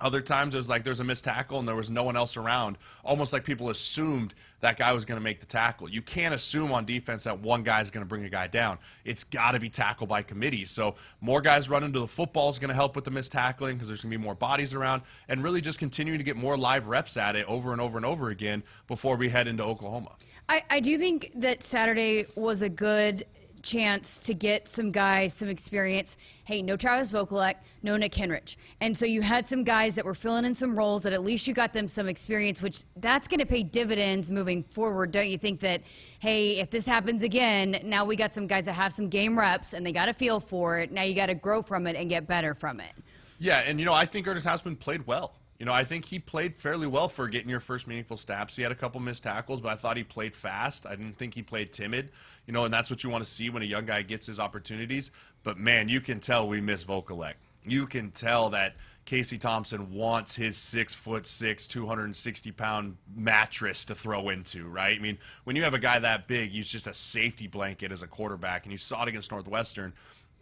Other 0.00 0.20
times 0.20 0.54
it 0.54 0.58
was 0.58 0.68
like 0.68 0.84
there's 0.84 1.00
a 1.00 1.04
missed 1.04 1.24
tackle 1.24 1.58
and 1.58 1.66
there 1.66 1.74
was 1.74 1.90
no 1.90 2.04
one 2.04 2.16
else 2.16 2.36
around, 2.36 2.78
almost 3.04 3.32
like 3.32 3.44
people 3.44 3.70
assumed 3.70 4.34
that 4.60 4.76
guy 4.76 4.92
was 4.92 5.04
going 5.04 5.18
to 5.18 5.22
make 5.22 5.40
the 5.40 5.46
tackle. 5.46 5.88
You 5.88 6.02
can't 6.02 6.34
assume 6.34 6.72
on 6.72 6.84
defense 6.84 7.24
that 7.24 7.38
one 7.40 7.62
guy 7.62 7.80
is 7.80 7.90
going 7.90 8.04
to 8.04 8.08
bring 8.08 8.24
a 8.24 8.28
guy 8.28 8.46
down. 8.46 8.78
It's 9.04 9.24
got 9.24 9.52
to 9.52 9.60
be 9.60 9.68
tackled 9.68 10.08
by 10.08 10.22
committee. 10.22 10.64
So 10.64 10.94
more 11.20 11.40
guys 11.40 11.68
running 11.68 11.92
to 11.94 12.00
the 12.00 12.08
football 12.08 12.48
is 12.48 12.58
going 12.58 12.68
to 12.68 12.74
help 12.74 12.94
with 12.94 13.04
the 13.04 13.10
missed 13.10 13.32
tackling 13.32 13.74
because 13.76 13.88
there's 13.88 14.02
going 14.02 14.12
to 14.12 14.18
be 14.18 14.22
more 14.22 14.34
bodies 14.34 14.74
around, 14.74 15.02
and 15.28 15.42
really 15.42 15.60
just 15.60 15.78
continuing 15.78 16.18
to 16.18 16.24
get 16.24 16.36
more 16.36 16.56
live 16.56 16.86
reps 16.86 17.16
at 17.16 17.36
it 17.36 17.46
over 17.46 17.72
and 17.72 17.80
over 17.80 17.96
and 17.98 18.06
over 18.06 18.30
again 18.30 18.62
before 18.86 19.16
we 19.16 19.28
head 19.28 19.48
into 19.48 19.64
Oklahoma. 19.64 20.12
I, 20.48 20.62
I 20.70 20.80
do 20.80 20.96
think 20.98 21.32
that 21.34 21.62
Saturday 21.62 22.26
was 22.34 22.62
a 22.62 22.68
good 22.68 23.26
chance 23.62 24.20
to 24.20 24.34
get 24.34 24.68
some 24.68 24.90
guys 24.90 25.32
some 25.34 25.48
experience. 25.48 26.16
Hey, 26.44 26.62
no 26.62 26.76
Travis 26.76 27.12
Vokolek, 27.12 27.56
no 27.82 27.96
Nick 27.96 28.12
Henrich. 28.12 28.56
And 28.80 28.96
so 28.96 29.06
you 29.06 29.22
had 29.22 29.48
some 29.48 29.64
guys 29.64 29.94
that 29.96 30.04
were 30.04 30.14
filling 30.14 30.44
in 30.44 30.54
some 30.54 30.76
roles 30.76 31.02
that 31.02 31.12
at 31.12 31.22
least 31.22 31.46
you 31.46 31.54
got 31.54 31.72
them 31.72 31.88
some 31.88 32.08
experience, 32.08 32.62
which 32.62 32.84
that's 32.96 33.28
going 33.28 33.40
to 33.40 33.46
pay 33.46 33.62
dividends 33.62 34.30
moving 34.30 34.62
forward. 34.62 35.10
Don't 35.10 35.28
you 35.28 35.38
think 35.38 35.60
that, 35.60 35.82
hey, 36.20 36.58
if 36.58 36.70
this 36.70 36.86
happens 36.86 37.22
again, 37.22 37.80
now 37.84 38.04
we 38.04 38.16
got 38.16 38.34
some 38.34 38.46
guys 38.46 38.64
that 38.64 38.72
have 38.72 38.92
some 38.92 39.08
game 39.08 39.38
reps 39.38 39.74
and 39.74 39.84
they 39.84 39.92
got 39.92 40.08
a 40.08 40.14
feel 40.14 40.40
for 40.40 40.78
it. 40.78 40.92
Now 40.92 41.02
you 41.02 41.14
got 41.14 41.26
to 41.26 41.34
grow 41.34 41.62
from 41.62 41.86
it 41.86 41.96
and 41.96 42.08
get 42.08 42.26
better 42.26 42.54
from 42.54 42.80
it. 42.80 42.92
Yeah, 43.38 43.62
and 43.66 43.78
you 43.78 43.86
know, 43.86 43.94
I 43.94 44.04
think 44.04 44.26
Ernest 44.26 44.46
Hausmann 44.46 44.78
played 44.78 45.06
well. 45.06 45.34
You 45.58 45.66
know, 45.66 45.72
I 45.72 45.82
think 45.82 46.04
he 46.04 46.20
played 46.20 46.56
fairly 46.56 46.86
well 46.86 47.08
for 47.08 47.26
getting 47.26 47.48
your 47.48 47.58
first 47.58 47.88
meaningful 47.88 48.16
snaps. 48.16 48.54
He 48.54 48.62
had 48.62 48.70
a 48.70 48.76
couple 48.76 49.00
missed 49.00 49.24
tackles, 49.24 49.60
but 49.60 49.70
I 49.70 49.74
thought 49.74 49.96
he 49.96 50.04
played 50.04 50.32
fast. 50.34 50.86
I 50.86 50.90
didn't 50.90 51.18
think 51.18 51.34
he 51.34 51.42
played 51.42 51.72
timid. 51.72 52.10
You 52.46 52.52
know, 52.52 52.64
and 52.64 52.72
that's 52.72 52.90
what 52.90 53.02
you 53.02 53.10
want 53.10 53.24
to 53.24 53.30
see 53.30 53.50
when 53.50 53.62
a 53.62 53.66
young 53.66 53.84
guy 53.84 54.02
gets 54.02 54.28
his 54.28 54.38
opportunities. 54.38 55.10
But 55.42 55.58
man, 55.58 55.88
you 55.88 56.00
can 56.00 56.20
tell 56.20 56.46
we 56.46 56.60
miss 56.60 56.84
Vokolek. 56.84 57.34
You 57.64 57.86
can 57.86 58.12
tell 58.12 58.50
that 58.50 58.76
Casey 59.04 59.36
Thompson 59.36 59.92
wants 59.92 60.36
his 60.36 60.56
six 60.56 60.94
foot 60.94 61.26
six, 61.26 61.66
260 61.66 62.52
pound 62.52 62.96
mattress 63.16 63.84
to 63.86 63.96
throw 63.96 64.28
into, 64.28 64.68
right? 64.68 64.96
I 64.96 65.00
mean, 65.00 65.18
when 65.42 65.56
you 65.56 65.64
have 65.64 65.74
a 65.74 65.78
guy 65.80 65.98
that 65.98 66.28
big, 66.28 66.52
he's 66.52 66.68
just 66.68 66.86
a 66.86 66.94
safety 66.94 67.48
blanket 67.48 67.90
as 67.90 68.02
a 68.02 68.06
quarterback, 68.06 68.64
and 68.64 68.70
you 68.72 68.78
saw 68.78 69.02
it 69.02 69.08
against 69.08 69.32
Northwestern 69.32 69.92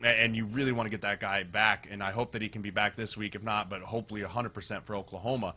and 0.02 0.36
you 0.36 0.46
really 0.46 0.72
want 0.72 0.86
to 0.86 0.90
get 0.90 1.00
that 1.02 1.20
guy 1.20 1.42
back. 1.42 1.88
And 1.90 2.02
I 2.02 2.10
hope 2.10 2.32
that 2.32 2.42
he 2.42 2.48
can 2.48 2.62
be 2.62 2.70
back 2.70 2.94
this 2.96 3.16
week, 3.16 3.34
if 3.34 3.42
not, 3.42 3.70
but 3.70 3.80
hopefully 3.82 4.22
100% 4.22 4.84
for 4.84 4.94
Oklahoma. 4.94 5.54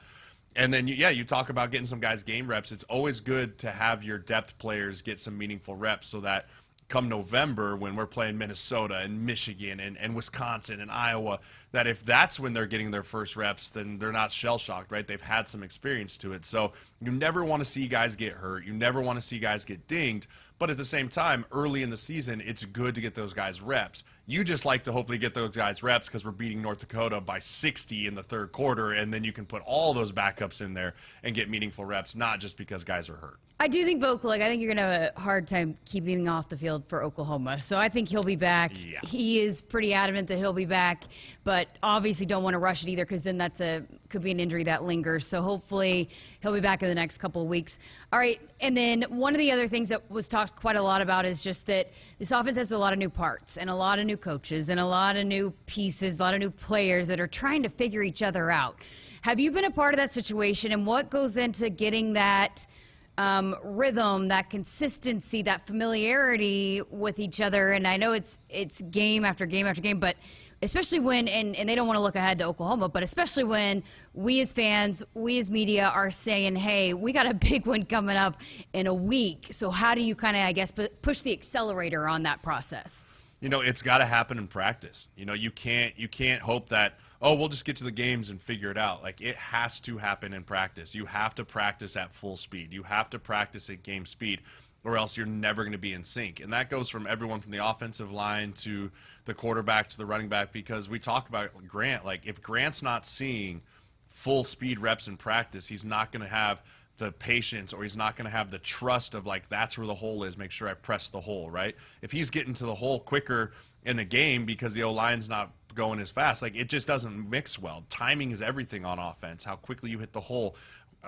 And 0.56 0.74
then, 0.74 0.88
yeah, 0.88 1.10
you 1.10 1.24
talk 1.24 1.50
about 1.50 1.72
getting 1.72 1.86
some 1.86 2.00
guys 2.00 2.24
game 2.24 2.48
reps. 2.48 2.72
It's 2.72 2.84
always 2.86 3.20
good 3.20 3.58
to 3.60 3.72
have 3.72 4.04
your 4.04 4.18
depth 4.18 4.58
players 4.58 5.02
get 5.02 5.20
some 5.20 5.38
meaningful 5.38 5.76
reps 5.76 6.08
so 6.08 6.22
that 6.22 6.48
come 6.90 7.08
November 7.08 7.76
when 7.76 7.96
we're 7.96 8.08
playing 8.08 8.38
Minnesota 8.38 8.98
and 8.98 9.26
Michigan 9.26 9.80
and, 9.80 9.96
and 9.98 10.16
Wisconsin 10.16 10.82
and 10.82 10.90
Iowa, 10.90 11.40
that 11.72 11.86
if 11.86 12.04
that's 12.04 12.40
when 12.40 12.52
they're 12.52 12.66
getting 12.66 12.90
their 12.90 13.04
first 13.04 13.36
reps, 13.36 13.70
then 13.70 14.00
they're 14.00 14.12
not 14.12 14.32
shell 14.32 14.58
shocked, 14.58 14.92
right? 14.92 15.08
They've 15.08 15.22
had 15.22 15.48
some 15.48 15.62
experience 15.62 16.18
to 16.18 16.34
it. 16.34 16.46
So 16.46 16.74
you 17.00 17.12
never 17.12 17.46
want 17.46 17.62
to 17.62 17.70
see 17.70 17.88
guys 17.88 18.16
get 18.16 18.34
hurt. 18.34 18.66
You 18.66 18.74
never 18.74 19.02
want 19.02 19.18
to 19.18 19.22
see 19.22 19.38
guys 19.38 19.64
get 19.64 19.88
dinged. 19.88 20.28
But 20.58 20.72
at 20.72 20.78
the 20.78 20.86
same 20.86 21.08
time, 21.08 21.46
early 21.52 21.84
in 21.84 21.90
the 21.92 21.98
season, 21.98 22.42
it's 22.44 22.66
good 22.66 22.96
to 22.96 23.02
get 23.02 23.14
those 23.14 23.34
guys 23.34 23.62
reps. 23.62 24.04
You 24.26 24.44
just 24.44 24.66
like 24.66 24.84
to 24.86 24.92
hopefully 24.92 25.20
get 25.20 25.34
those 25.34 25.56
guys 25.56 25.84
reps 25.84 26.08
because 26.08 26.26
we're 26.26 26.32
beating 26.32 26.62
North 26.62 26.80
Dakota 26.80 27.22
by 27.22 27.40
60 27.40 28.08
in 28.08 28.16
the 28.16 28.24
third 28.24 28.52
quarter, 28.52 28.92
and 28.92 29.14
then 29.14 29.24
you 29.24 29.32
can 29.32 29.46
put 29.46 29.62
all 29.66 29.94
those 29.94 30.12
backups 30.12 30.62
in 30.62 30.74
there 30.74 30.96
and 31.24 31.34
get 31.34 31.50
meaningful 31.50 31.86
reps, 31.86 32.16
not 32.16 32.40
just 32.40 32.58
because 32.58 32.84
guys 32.84 33.10
are 33.10 33.16
hurt. 33.16 33.40
I 33.62 33.68
do 33.68 33.84
think 33.84 34.02
Vokolek, 34.02 34.42
I 34.42 34.48
think 34.48 34.62
you're 34.62 34.74
going 34.74 34.78
to 34.78 34.94
have 34.94 35.14
a 35.18 35.20
hard 35.20 35.46
time 35.46 35.78
keeping 35.84 36.22
him 36.22 36.30
off 36.30 36.48
the 36.48 36.56
field 36.56 36.86
for 36.88 37.04
Oklahoma. 37.04 37.60
So 37.60 37.78
I 37.78 37.90
think 37.90 38.08
he'll 38.08 38.24
be 38.24 38.38
back. 38.38 38.72
Yeah. 38.74 39.02
He 39.04 39.42
is 39.42 39.60
pretty 39.60 39.94
adamant 39.94 40.30
that 40.30 40.38
he'll 40.38 40.54
be 40.54 40.64
back, 40.64 41.04
but 41.44 41.68
obviously 41.84 42.26
don't 42.26 42.42
want 42.42 42.54
to 42.54 42.58
rush 42.58 42.84
it 42.84 42.90
either 42.90 43.04
because 43.04 43.24
then 43.24 43.38
that's 43.38 43.60
a 43.60 43.84
could 44.08 44.24
be 44.24 44.32
an 44.32 44.40
injury 44.40 44.64
that 44.64 44.86
lingers. 44.86 45.28
So 45.28 45.42
hopefully 45.42 46.10
he'll 46.40 46.54
be 46.54 46.62
back 46.62 46.82
in 46.84 46.88
the 46.88 46.96
next 46.96 47.18
couple 47.18 47.42
of 47.42 47.50
weeks. 47.50 47.80
All 48.14 48.20
right, 48.20 48.40
and 48.62 48.78
then 48.78 49.02
one 49.10 49.36
of 49.36 49.40
the 49.40 49.52
other 49.52 49.68
things 49.68 49.90
that 49.90 50.10
was 50.10 50.30
talked 50.30 50.56
quite 50.56 50.78
a 50.78 50.82
lot 50.82 51.02
about 51.02 51.26
is 51.26 51.44
just 51.44 51.66
that 51.66 51.92
this 52.18 52.32
offense 52.32 52.56
has 52.56 52.72
a 52.72 52.78
lot 52.78 52.94
of 52.94 53.00
new 53.00 53.10
parts 53.10 53.58
and 53.58 53.70
a 53.70 53.76
lot 53.76 54.00
of 54.00 54.06
new 54.06 54.18
coaches 54.18 54.70
and 54.70 54.80
a 54.80 54.86
lot 54.86 55.18
of 55.18 55.26
new 55.26 55.52
pieces, 55.66 56.18
a 56.18 56.24
lot 56.24 56.34
of 56.34 56.40
new 56.40 56.50
players 56.50 57.10
that 57.10 57.20
are 57.20 57.28
trying 57.28 57.62
to 57.64 57.70
figure 57.70 58.04
each 58.04 58.24
other 58.24 58.50
out. 58.50 58.80
Have 59.22 59.38
you 59.38 59.52
been 59.52 59.66
a 59.66 59.72
part 59.72 59.94
of 59.94 59.98
that 59.98 60.14
situation 60.14 60.72
and 60.72 60.88
what 60.88 61.10
goes 61.10 61.36
into 61.36 61.70
getting 61.70 62.14
that– 62.14 62.66
um, 63.20 63.54
rhythm, 63.64 64.30
that 64.30 64.50
consistency, 64.50 65.42
that 65.42 65.66
familiarity 65.66 66.82
with 66.90 67.20
each 67.20 67.42
other. 67.42 67.74
And 67.74 67.86
I 67.86 67.98
know 67.98 68.14
it's 68.14 68.40
it's 68.48 68.82
game 68.84 69.26
after 69.26 69.46
game 69.46 69.68
after 69.68 69.82
game, 69.82 70.00
but 70.00 70.16
especially 70.62 71.02
when 71.02 71.28
and, 71.28 71.54
and 71.58 71.68
they 71.68 71.76
don't 71.76 71.86
want 71.86 71.98
to 71.98 72.02
look 72.02 72.16
ahead 72.16 72.38
to 72.38 72.46
Oklahoma, 72.46 72.88
but 72.88 73.04
especially 73.04 73.44
when 73.44 73.84
we 74.14 74.40
as 74.40 74.54
fans, 74.54 75.04
we 75.16 75.38
as 75.38 75.52
media 75.52 75.92
are 75.94 76.12
saying, 76.12 76.56
"Hey, 76.56 76.94
we 76.94 77.12
got 77.12 77.28
a 77.28 77.34
big 77.50 77.68
one 77.68 77.84
coming 77.84 78.16
up 78.16 78.40
in 78.72 78.88
a 78.88 78.94
week." 78.94 79.48
So 79.52 79.70
how 79.70 79.96
do 79.96 80.02
you 80.02 80.16
kind 80.16 80.38
of, 80.38 80.44
I 80.44 80.54
guess, 80.54 80.72
push 81.02 81.22
the 81.22 81.34
accelerator 81.34 82.08
on 82.08 82.24
that 82.24 82.42
process? 82.42 83.06
You 83.42 83.50
know, 83.50 83.60
it's 83.60 83.82
got 83.82 83.98
to 83.98 84.06
happen 84.06 84.38
in 84.38 84.48
practice. 84.48 85.10
You 85.18 85.26
know, 85.26 85.34
you 85.34 85.52
can't 85.52 85.98
you 86.00 86.08
can't 86.08 86.42
hope 86.42 86.70
that 86.70 87.00
oh, 87.22 87.36
we'll 87.36 87.50
just 87.50 87.66
get 87.66 87.76
to 87.78 87.84
the 87.84 87.92
games 87.92 88.30
and 88.30 88.42
figure 88.42 88.72
it 88.72 88.78
out. 88.78 89.04
Like 89.04 89.22
it 89.22 89.36
has 89.36 89.80
to 89.82 89.98
happen 89.98 90.34
in 90.34 90.44
practice. 90.44 90.96
You 90.96 91.06
have 91.06 91.36
to 91.36 91.46
practice 91.46 91.98
at 91.98 92.14
full 92.14 92.36
speed. 92.36 92.74
You 92.74 92.84
have 92.84 93.10
to 93.12 93.20
practice 93.20 93.70
at 93.70 93.84
game 93.84 94.06
speed 94.06 94.42
or 94.84 94.98
else 94.98 95.18
you're 95.18 95.26
never 95.26 95.64
going 95.64 95.74
to 95.74 95.78
be 95.78 95.94
in 95.94 96.04
sync. 96.04 96.40
And 96.40 96.54
that 96.54 96.70
goes 96.70 96.90
from 96.90 97.06
everyone 97.06 97.42
from 97.42 97.52
the 97.52 97.66
offensive 97.66 98.12
line 98.12 98.54
to 98.54 98.90
the 99.26 99.34
quarterback 99.34 99.90
to 99.90 99.98
the 99.98 100.06
running 100.06 100.30
back 100.30 100.54
because 100.54 100.90
we 100.90 101.00
talk 101.00 101.30
about 101.30 101.50
Grant. 101.68 102.06
Like, 102.06 102.26
if 102.26 102.42
Grant's 102.42 102.82
not 102.82 103.06
seeing 103.06 103.62
full 104.08 104.44
speed 104.44 104.80
reps 104.80 105.08
in 105.08 105.18
practice, 105.18 105.68
he's 105.68 105.84
not 105.84 106.12
going 106.12 106.24
to 106.24 106.30
have 106.30 106.62
the 106.98 107.12
patience 107.14 107.74
or 107.74 107.84
he's 107.84 107.98
not 107.98 108.16
going 108.16 108.26
to 108.26 108.32
have 108.32 108.52
the 108.52 108.60
trust 108.60 109.16
of 109.16 109.26
like 109.26 109.48
that's 109.48 109.78
where 109.78 109.88
the 109.88 109.96
hole 109.96 110.26
is 110.26 110.38
make 110.38 110.52
sure 110.52 110.68
i 110.68 110.74
press 110.74 111.08
the 111.08 111.22
hole 111.22 111.50
right 111.50 111.78
if 112.02 112.12
he's 112.12 112.30
getting 112.30 112.54
to 112.54 112.66
the 112.66 112.76
hole 112.76 113.00
quicker 113.00 113.54
in 113.86 113.96
the 113.96 114.04
game 114.04 114.46
because 114.46 114.74
the 114.74 114.84
o 114.84 114.92
line's 114.92 115.30
not 115.30 115.50
going 115.76 116.00
as 116.00 116.10
fast. 116.10 116.42
Like 116.42 116.56
it 116.56 116.70
just 116.70 116.88
doesn't 116.88 117.30
mix 117.30 117.60
well. 117.60 117.84
Timing 117.90 118.32
is 118.32 118.42
everything 118.42 118.86
on 118.86 119.00
offense. 119.00 119.44
How 119.44 119.56
quickly 119.56 119.90
you 119.90 120.00
hit 120.00 120.14
the 120.14 120.20
hole. 120.20 120.56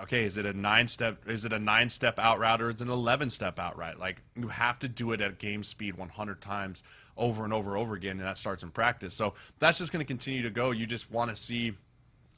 Okay, 0.00 0.24
is 0.24 0.38
it 0.38 0.46
a 0.46 0.52
nine 0.54 0.88
step? 0.88 1.28
Is 1.28 1.44
it 1.44 1.52
a 1.52 1.58
nine 1.58 1.90
step 1.90 2.18
out 2.18 2.38
route 2.38 2.62
or 2.62 2.70
is 2.70 2.76
it 2.76 2.82
an 2.82 2.90
eleven 2.90 3.28
step 3.28 3.58
out 3.58 3.76
route? 3.76 3.98
Like 3.98 4.22
you 4.34 4.48
have 4.48 4.78
to 4.80 4.88
do 4.88 5.12
it 5.12 5.20
at 5.20 5.38
game 5.38 5.62
speed 5.62 5.96
100 5.96 6.40
times 6.40 6.82
over 7.16 7.44
and 7.44 7.52
over 7.52 7.72
and 7.72 7.78
over 7.78 7.94
again, 7.94 8.12
and 8.12 8.26
that 8.26 8.38
starts 8.38 8.62
in 8.62 8.70
practice. 8.70 9.12
So 9.12 9.34
that's 9.58 9.78
just 9.78 9.92
going 9.92 10.04
to 10.04 10.08
continue 10.08 10.42
to 10.42 10.50
go. 10.50 10.70
You 10.70 10.86
just 10.86 11.10
want 11.10 11.28
to 11.30 11.36
see 11.36 11.74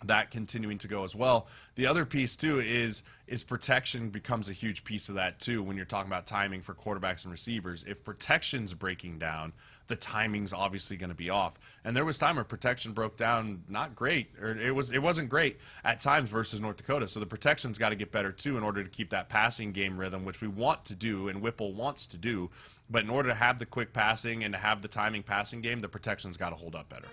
that 0.08 0.30
continuing 0.30 0.78
to 0.78 0.88
go 0.88 1.04
as 1.04 1.14
well. 1.14 1.46
The 1.76 1.87
other 1.87 2.04
piece 2.04 2.37
too 2.37 2.61
is 2.61 3.02
is 3.26 3.42
protection 3.42 4.11
becomes 4.11 4.50
a 4.50 4.52
huge 4.52 4.84
piece 4.84 5.08
of 5.08 5.14
that 5.14 5.40
too 5.40 5.62
when 5.62 5.76
you're 5.76 5.87
talking 5.87 6.11
about 6.11 6.26
timing 6.26 6.61
for 6.61 6.75
quarterbacks 6.75 7.25
and 7.25 7.32
receivers. 7.32 7.84
If 7.88 8.04
protection's 8.04 8.75
breaking 8.75 9.18
down, 9.18 9.54
the 9.87 9.96
timing's 9.96 10.52
obviously 10.52 10.96
going 10.96 11.08
to 11.08 11.14
be 11.14 11.30
off. 11.30 11.58
And 11.84 11.96
there 11.96 12.04
was 12.04 12.18
time 12.18 12.37
where 12.37 12.44
protection 12.44 12.92
broke 12.92 13.16
down 13.16 13.62
not 13.68 13.94
great 13.94 14.28
or 14.40 14.58
it 14.58 14.75
was 14.75 14.90
it 14.90 15.02
wasn't 15.02 15.28
great 15.28 15.58
at 15.84 16.00
times 16.00 16.30
versus 16.30 16.61
North 16.61 16.76
Dakota. 16.76 17.08
So 17.08 17.20
the 17.20 17.26
protection's 17.26 17.78
got 17.78 17.90
to 17.90 17.96
get 17.96 18.12
better 18.12 18.32
too 18.32 18.56
in 18.56 18.62
order 18.62 18.82
to 18.82 18.90
keep 18.90 19.11
that 19.11 19.28
passing 19.28 19.73
game 19.73 19.99
rhythm 19.99 20.25
which 20.25 20.40
we 20.40 20.49
want 20.49 20.84
to 20.87 20.94
do 20.94 21.28
and 21.28 21.40
Whipple 21.40 21.73
wants 21.73 22.06
to 22.08 22.16
do. 22.16 22.50
But 22.90 23.04
in 23.04 23.11
order 23.11 23.30
to 23.30 23.34
have 23.34 23.58
the 23.58 23.66
quick 23.66 23.92
passing 23.92 24.44
and 24.44 24.52
to 24.52 24.58
have 24.58 24.82
the 24.82 24.88
timing 24.88 25.23
passing 25.23 25.62
game, 25.62 25.80
the 25.80 25.88
protection's 25.88 26.37
got 26.37 26.50
to 26.50 26.56
hold 26.56 26.75
up 26.75 26.88
better. 26.88 27.08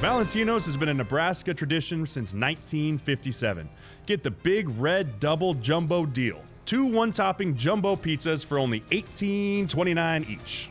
Valentino's 0.00 0.66
has 0.66 0.76
been 0.76 0.88
a 0.88 0.94
Nebraska 0.94 1.52
tradition 1.52 2.06
since 2.06 2.32
1957. 2.32 3.68
Get 4.06 4.22
the 4.22 4.30
big 4.30 4.68
red 4.78 5.20
double 5.20 5.54
jumbo 5.54 6.06
deal. 6.06 6.42
Two 6.64 6.86
one 6.86 7.12
topping 7.12 7.56
jumbo 7.56 7.96
pizzas 7.96 8.44
for 8.44 8.58
only 8.58 8.80
$18.29 8.80 10.28
each. 10.28 10.70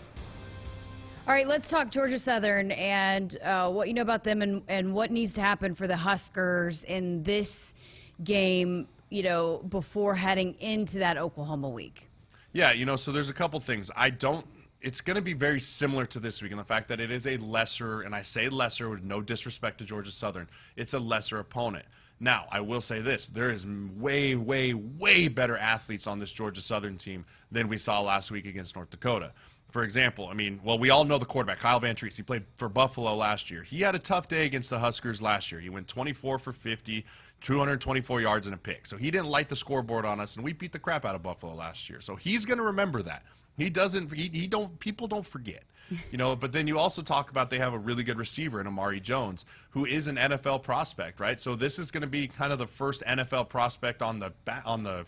All 1.28 1.34
right, 1.36 1.48
let's 1.48 1.70
talk 1.70 1.92
Georgia 1.92 2.18
Southern 2.18 2.72
and 2.72 3.38
uh, 3.44 3.70
what 3.70 3.88
you 3.88 3.94
know 3.94 4.02
about 4.02 4.24
them 4.24 4.42
and, 4.42 4.64
and 4.68 4.94
what 4.94 5.12
needs 5.12 5.36
to 5.36 5.42
happen 5.42 5.76
for 5.76 5.86
the 5.88 5.96
Huskers 5.96 6.84
in 6.84 7.22
this 7.22 7.76
game, 8.24 8.88
you 9.10 9.22
know, 9.22 9.58
before 9.70 10.16
heading 10.16 10.56
into 10.56 10.98
that 10.98 11.18
Oklahoma 11.18 11.70
week. 11.70 12.10
Yeah, 12.52 12.72
you 12.72 12.84
know, 12.84 12.96
so 12.96 13.12
there's 13.12 13.30
a 13.30 13.34
couple 13.34 13.60
things. 13.60 13.92
I 13.96 14.10
don't 14.10 14.44
it's 14.82 15.02
going 15.02 15.16
to 15.16 15.22
be 15.22 15.34
very 15.34 15.60
similar 15.60 16.06
to 16.06 16.20
this 16.20 16.42
week 16.42 16.52
in 16.52 16.58
the 16.58 16.64
fact 16.64 16.88
that 16.88 17.00
it 17.00 17.12
is 17.12 17.28
a 17.28 17.38
lesser, 17.38 18.02
and 18.02 18.16
I 18.16 18.22
say 18.22 18.50
lesser 18.50 18.90
with 18.90 19.04
no 19.04 19.22
disrespect 19.22 19.80
to 19.80 19.86
Georgia 19.86 20.12
Southern, 20.12 20.48
it's 20.76 20.94
a 20.94 21.00
lesser 21.00 21.40
opponent. 21.40 21.86
Now, 22.20 22.48
I 22.52 22.62
will 22.62 22.82
say 22.82 23.02
this 23.02 23.28
there 23.28 23.50
is 23.50 23.66
way, 23.66 24.36
way, 24.36 24.74
way 24.74 25.28
better 25.28 25.58
athletes 25.58 26.08
on 26.08 26.20
this 26.20 26.32
Georgia 26.32 26.62
Southern 26.62 26.98
team 26.98 27.26
than 27.52 27.68
we 27.68 27.78
saw 27.78 28.02
last 28.02 28.32
week 28.32 28.46
against 28.46 28.76
North 28.76 28.90
Dakota. 28.90 29.32
For 29.72 29.84
example, 29.84 30.28
I 30.28 30.34
mean, 30.34 30.60
well, 30.64 30.80
we 30.80 30.90
all 30.90 31.04
know 31.04 31.20
the 31.20 31.26
quarterback, 31.26 31.60
Kyle 31.60 31.80
Vantrease. 31.80 32.18
He 32.18 32.24
played 32.24 32.44
for 32.56 32.68
Buffalo 32.68 33.16
last 33.16 33.52
year. 33.52 33.62
He 33.62 33.82
had 33.82 33.94
a 33.94 34.00
tough 34.00 34.28
day 34.28 34.46
against 34.46 34.72
the 34.72 34.80
Huskers 34.80 35.22
last 35.22 35.52
year. 35.52 35.62
He 35.62 35.70
went 35.70 35.88
24 35.88 36.40
for 36.40 36.52
50, 36.52 37.06
224 37.42 38.22
yards 38.22 38.48
and 38.48 38.56
a 38.56 38.58
pick. 38.58 38.88
So 38.88 38.98
he 38.98 39.12
didn't 39.12 39.28
light 39.28 39.48
the 39.48 39.56
scoreboard 39.56 40.06
on 40.06 40.20
us, 40.20 40.36
and 40.36 40.44
we 40.44 40.54
beat 40.54 40.72
the 40.72 40.80
crap 40.80 41.06
out 41.06 41.14
of 41.14 41.22
Buffalo 41.22 41.54
last 41.54 41.88
year. 41.88 42.02
So 42.02 42.16
he's 42.16 42.46
going 42.46 42.58
to 42.58 42.64
remember 42.64 43.04
that. 43.04 43.24
He 43.60 43.70
doesn't. 43.70 44.12
He, 44.14 44.30
he 44.30 44.48
don't. 44.48 44.80
People 44.80 45.08
don't 45.08 45.26
forget. 45.26 45.64
You 46.12 46.18
know. 46.18 46.36
But 46.36 46.52
then 46.52 46.66
you 46.68 46.80
also 46.80 47.02
talk 47.02 47.30
about 47.30 47.50
they 47.50 47.60
have 47.60 47.74
a 47.74 47.78
really 47.78 48.04
good 48.04 48.18
receiver 48.18 48.60
in 48.62 48.68
Amari 48.68 49.00
Jones, 49.00 49.46
who 49.72 49.86
is 49.86 50.08
an 50.08 50.16
NFL 50.16 50.64
prospect, 50.64 51.20
right? 51.20 51.40
So 51.40 51.56
this 51.56 51.78
is 51.78 51.92
going 51.92 52.02
to 52.02 52.08
be 52.08 52.28
kind 52.28 52.52
of 52.52 52.60
the 52.60 52.68
first 52.68 53.04
NFL 53.06 53.50
prospect 53.50 54.02
on 54.02 54.20
the 54.20 54.34
on 54.66 54.84
the 54.84 55.06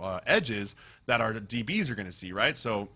uh, 0.00 0.20
edges 0.26 0.76
that 1.06 1.20
our 1.20 1.34
DBs 1.34 1.90
are 1.90 1.94
going 1.94 2.06
to 2.06 2.12
see, 2.12 2.32
right? 2.32 2.56
So 2.56 2.88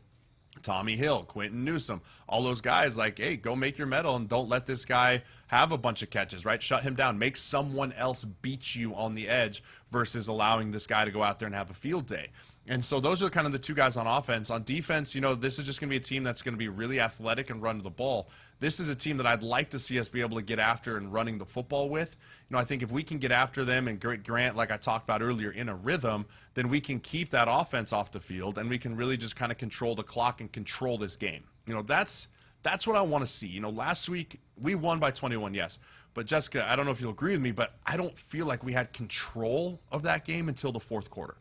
Tommy 0.63 0.97
Hill, 0.97 1.25
Quinton 1.25 1.65
Newsome, 1.65 2.03
all 2.29 2.43
those 2.43 2.61
guys 2.61 2.97
like, 2.97 3.19
hey, 3.19 3.37
go 3.37 3.57
make 3.57 3.79
your 3.79 3.87
medal 3.87 4.17
and 4.17 4.29
don't 4.29 4.49
let 4.49 4.67
this 4.67 4.85
guy 4.85 5.23
have 5.49 5.73
a 5.73 5.79
bunch 5.79 6.03
of 6.03 6.11
catches, 6.11 6.45
right? 6.45 6.63
Shut 6.63 6.83
him 6.83 6.95
down. 6.95 7.19
Make 7.19 7.37
someone 7.37 7.93
else 7.93 8.25
beat 8.25 8.75
you 8.75 8.95
on 8.95 9.15
the 9.15 9.29
edge 9.29 9.63
versus 9.91 10.29
allowing 10.29 10.71
this 10.71 10.87
guy 10.87 11.05
to 11.05 11.11
go 11.11 11.23
out 11.23 11.39
there 11.39 11.47
and 11.47 11.55
have 11.55 11.71
a 11.71 11.75
field 11.75 12.07
day. 12.07 12.29
And 12.69 12.85
so 12.85 13.01
those 13.01 13.23
are 13.23 13.31
kind 13.31 13.47
of 13.47 13.53
the 13.53 13.59
two 13.59 13.75
guys 13.75 13.97
on 13.97 14.07
offense. 14.07 14.51
On 14.51 14.63
defense, 14.63 15.15
you 15.15 15.23
know, 15.23 15.35
this 15.35 15.59
is 15.59 15.65
just 15.65 15.81
going 15.81 15.89
to 15.89 15.93
be 15.93 15.97
a 15.97 16.01
team 16.01 16.23
that's 16.23 16.43
going 16.43 16.53
to 16.53 16.59
be 16.59 16.69
really 16.69 17.01
athletic 17.01 17.49
and 17.49 17.63
run 17.63 17.81
the 17.81 17.89
ball. 17.89 18.29
This 18.61 18.79
is 18.79 18.91
a 18.91 18.95
team 18.95 19.17
that 19.17 19.27
I'd 19.27 19.43
like 19.43 19.71
to 19.71 19.79
see 19.79 19.99
us 19.99 20.07
be 20.07 20.21
able 20.21 20.37
to 20.37 20.43
get 20.43 20.59
after 20.59 20.99
and 20.99 21.11
running 21.11 21.39
the 21.39 21.47
football 21.47 21.89
with. 21.89 22.17
You 22.49 22.55
know, 22.55 22.61
I 22.61 22.65
think 22.65 22.83
if 22.83 22.93
we 22.93 23.03
can 23.03 23.17
get 23.17 23.33
after 23.33 23.65
them 23.65 23.89
and 23.89 23.99
Grant, 23.99 24.55
like 24.55 24.71
I 24.71 24.77
talked 24.77 25.05
about 25.05 25.23
earlier, 25.23 25.53
in 25.53 25.71
a 25.71 25.75
rhythm, 25.75 26.27
then 26.53 26.69
we 26.69 26.79
can 26.79 27.01
keep 27.01 27.31
that 27.31 27.49
offense 27.51 27.95
off 27.95 28.13
the 28.13 28.21
field 28.21 28.59
and 28.59 28.69
we 28.69 28.79
can 28.79 28.97
really 28.97 29.17
just 29.17 29.35
kind 29.35 29.51
of 29.51 29.57
control 29.57 29.95
the 29.95 30.03
clock 30.03 30.43
and 30.43 30.53
control 30.53 30.99
this 30.99 31.17
game. 31.17 31.45
You 31.67 31.73
know, 31.73 31.83
that's 31.83 32.29
that's 32.63 32.87
what 32.87 32.97
I 32.97 33.03
want 33.03 33.25
to 33.25 33.31
see. 33.31 33.47
You 33.47 33.61
know, 33.61 33.71
last 33.71 34.09
week 34.09 34.41
we 34.61 34.75
won 34.75 34.99
by 34.99 35.11
21, 35.11 35.55
yes. 35.55 35.79
But 36.15 36.27
Jessica, 36.27 36.69
I 36.69 36.75
don't 36.75 36.85
know 36.85 36.93
if 36.93 37.01
you'll 37.01 37.13
agree 37.13 37.33
with 37.33 37.41
me, 37.41 37.53
but 37.53 37.75
I 37.87 37.97
don't 37.97 38.17
feel 38.17 38.47
like 38.47 38.65
we 38.65 38.73
had 38.73 38.93
control 38.93 39.81
of 39.93 40.03
that 40.03 40.25
game 40.25 40.49
until 40.49 40.73
the 40.73 40.81
fourth 40.81 41.11
quarter 41.11 41.37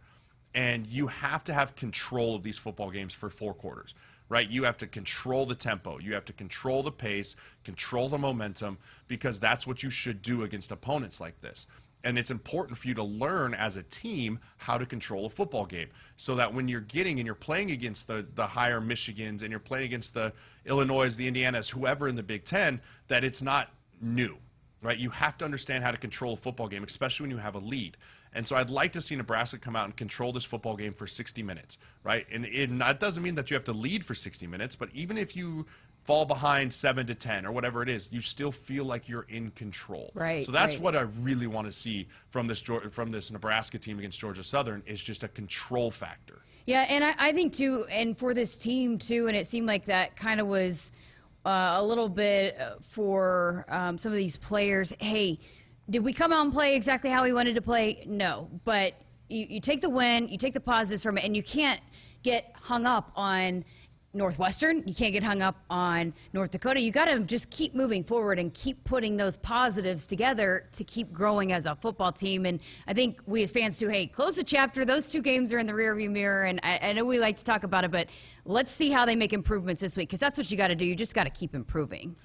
and 0.58 0.88
you 0.88 1.08
have 1.08 1.44
to 1.44 1.54
have 1.54 1.76
control 1.76 2.36
of 2.36 2.42
these 2.42 2.58
football 2.58 2.90
games 2.90 3.14
for 3.14 3.30
four 3.30 3.54
quarters 3.54 3.94
right 4.30 4.50
you 4.50 4.64
have 4.64 4.78
to 4.78 4.88
control 4.88 5.46
the 5.46 5.56
tempo 5.56 6.00
you 6.00 6.14
have 6.14 6.26
to 6.26 6.34
control 6.34 6.82
the 6.82 6.92
pace 6.92 7.36
control 7.64 8.10
the 8.10 8.18
momentum 8.18 8.78
because 9.08 9.40
that's 9.40 9.68
what 9.68 9.84
you 9.84 9.90
should 9.90 10.22
do 10.22 10.44
against 10.44 10.72
opponents 10.72 11.22
like 11.22 11.40
this 11.42 11.68
and 12.04 12.18
it's 12.18 12.32
important 12.32 12.78
for 12.78 12.88
you 12.88 12.94
to 12.94 13.04
learn 13.04 13.54
as 13.54 13.78
a 13.78 13.84
team 13.84 14.40
how 14.58 14.78
to 14.78 14.86
control 14.86 15.26
a 15.26 15.30
football 15.30 15.66
game 15.66 15.90
so 16.16 16.36
that 16.36 16.54
when 16.54 16.68
you're 16.68 16.82
getting 16.82 17.20
and 17.20 17.26
you're 17.26 17.36
playing 17.36 17.72
against 17.72 18.08
the, 18.08 18.26
the 18.36 18.46
higher 18.46 18.80
michigans 18.80 19.42
and 19.42 19.50
you're 19.50 19.60
playing 19.60 19.86
against 19.86 20.14
the 20.14 20.32
illinois 20.66 21.16
the 21.16 21.30
indianas 21.30 21.70
whoever 21.70 22.08
in 22.08 22.16
the 22.16 22.24
big 22.24 22.44
ten 22.44 22.80
that 23.08 23.24
it's 23.24 23.42
not 23.42 23.72
new 24.02 24.38
right 24.82 25.00
you 25.00 25.10
have 25.10 25.38
to 25.38 25.46
understand 25.46 25.84
how 25.84 25.92
to 25.92 25.98
control 25.98 26.34
a 26.34 26.38
football 26.38 26.68
game 26.68 26.84
especially 26.84 27.24
when 27.24 27.32
you 27.32 27.38
have 27.38 27.56
a 27.56 27.60
lead 27.60 27.98
and 28.34 28.48
so 28.48 28.56
I'd 28.56 28.70
like 28.70 28.92
to 28.92 29.02
see 29.02 29.16
Nebraska 29.16 29.58
come 29.58 29.76
out 29.76 29.86
and 29.86 29.96
control 29.96 30.32
this 30.32 30.44
football 30.44 30.76
game 30.76 30.94
for 30.94 31.08
60 31.08 31.42
minutes, 31.42 31.80
right? 32.04 32.26
And 32.32 32.46
it, 32.46 32.78
that 32.78 33.00
doesn't 33.00 33.24
mean 33.24 33.34
that 33.34 33.50
you 33.50 33.56
have 33.56 33.64
to 33.64 33.74
lead 33.74 34.06
for 34.06 34.14
60 34.14 34.46
minutes, 34.46 34.76
but 34.76 34.94
even 34.94 35.18
if 35.18 35.36
you 35.36 35.66
fall 36.08 36.26
behind 36.26 36.74
7 36.74 37.06
to 37.06 37.14
10 37.14 37.46
or 37.46 37.52
whatever 37.52 37.84
it 37.84 37.90
is, 37.90 38.10
you 38.14 38.22
still 38.22 38.52
feel 38.52 38.86
like 38.86 39.10
you're 39.10 39.28
in 39.28 39.52
control. 39.52 40.10
Right. 40.16 40.46
So 40.46 40.54
that's 40.54 40.76
right. 40.76 40.82
what 40.82 40.96
I 40.96 41.02
really 41.02 41.48
want 41.48 41.68
to 41.68 41.74
see 41.74 42.08
from 42.30 42.48
this 42.48 42.62
from 42.62 43.12
this 43.12 43.30
Nebraska 43.30 43.78
team 43.78 44.00
against 44.00 44.18
Georgia 44.18 44.44
Southern 44.44 44.82
is 44.86 45.04
just 45.04 45.24
a 45.24 45.28
control 45.28 45.92
factor. 45.92 46.40
Yeah, 46.66 46.86
and 46.90 47.04
I, 47.04 47.14
I 47.18 47.32
think 47.34 47.54
too, 47.54 47.86
and 47.90 48.18
for 48.18 48.34
this 48.34 48.58
team 48.58 48.98
too, 48.98 49.28
and 49.28 49.36
it 49.36 49.48
seemed 49.48 49.68
like 49.68 49.86
that 49.86 50.16
kind 50.16 50.40
of 50.40 50.48
was 50.48 50.92
uh, 51.46 51.76
a 51.78 51.84
little 51.84 52.10
bit 52.10 52.60
uh, 52.60 52.76
for 52.90 53.66
um, 53.68 53.98
some 53.98 54.12
of 54.12 54.18
these 54.18 54.38
players. 54.38 54.94
Hey, 55.00 55.40
did 55.90 56.04
we 56.04 56.14
come 56.14 56.32
out 56.32 56.44
and 56.44 56.54
play 56.54 56.76
exactly 56.76 57.10
how 57.10 57.24
we 57.24 57.34
wanted 57.34 57.56
to 57.56 57.62
play? 57.62 58.04
No. 58.08 58.50
But 58.64 58.96
you, 59.30 59.46
you 59.50 59.60
take 59.60 59.82
the 59.82 59.90
win, 59.90 60.30
you 60.30 60.38
take 60.38 60.54
the 60.54 60.60
positives 60.62 61.04
from 61.04 61.18
it, 61.18 61.26
and 61.26 61.36
you 61.36 61.44
can't 61.44 61.82
get 62.24 62.54
hung 62.56 62.86
up 62.86 63.12
on 63.16 63.64
Northwestern. 64.14 64.84
You 64.88 64.96
can't 64.96 65.14
get 65.14 65.24
hung 65.24 65.42
up 65.42 65.58
on 65.70 66.14
North 66.34 66.52
Dakota. 66.52 66.82
You 66.82 66.92
got 66.92 67.06
to 67.06 67.20
just 67.20 67.50
keep 67.50 67.76
moving 67.76 68.04
forward 68.04 68.40
and 68.40 68.54
keep 68.54 68.84
putting 68.84 69.18
those 69.18 69.38
positives 69.38 70.08
together 70.08 70.68
to 70.72 70.84
keep 70.84 71.14
growing 71.14 71.52
as 71.52 71.66
a 71.66 71.76
football 71.76 72.12
team. 72.12 72.46
And 72.46 72.60
I 72.88 72.94
think 72.94 73.20
we 73.26 73.44
as 73.44 73.52
fans 73.52 73.78
too, 73.78 73.90
hey, 73.90 74.08
close 74.08 74.38
the 74.38 74.44
chapter. 74.44 74.86
Those 74.86 75.12
two 75.12 75.22
games 75.22 75.54
are 75.54 75.60
in 75.60 75.66
the 75.66 75.74
rearview 75.74 76.10
mirror, 76.10 76.46
and 76.46 76.60
I, 76.64 76.80
I 76.82 76.94
know 76.94 77.06
we 77.06 77.20
like 77.20 77.38
to 77.38 77.44
talk 77.44 77.64
about 77.64 77.84
it, 77.84 77.92
but 77.92 78.08
let's 78.46 78.72
see 78.72 78.90
how 78.90 79.06
they 79.06 79.16
make 79.16 79.34
improvements 79.34 79.82
this 79.82 79.96
week 79.96 80.10
because 80.10 80.20
that's 80.20 80.38
what 80.38 80.50
you 80.50 80.58
got 80.58 80.70
to 80.70 80.76
do. 80.76 80.86
You 80.86 80.96
just 80.96 81.14
got 81.14 81.26
to 81.26 81.30
keep 81.30 81.54
improving. 81.54 82.16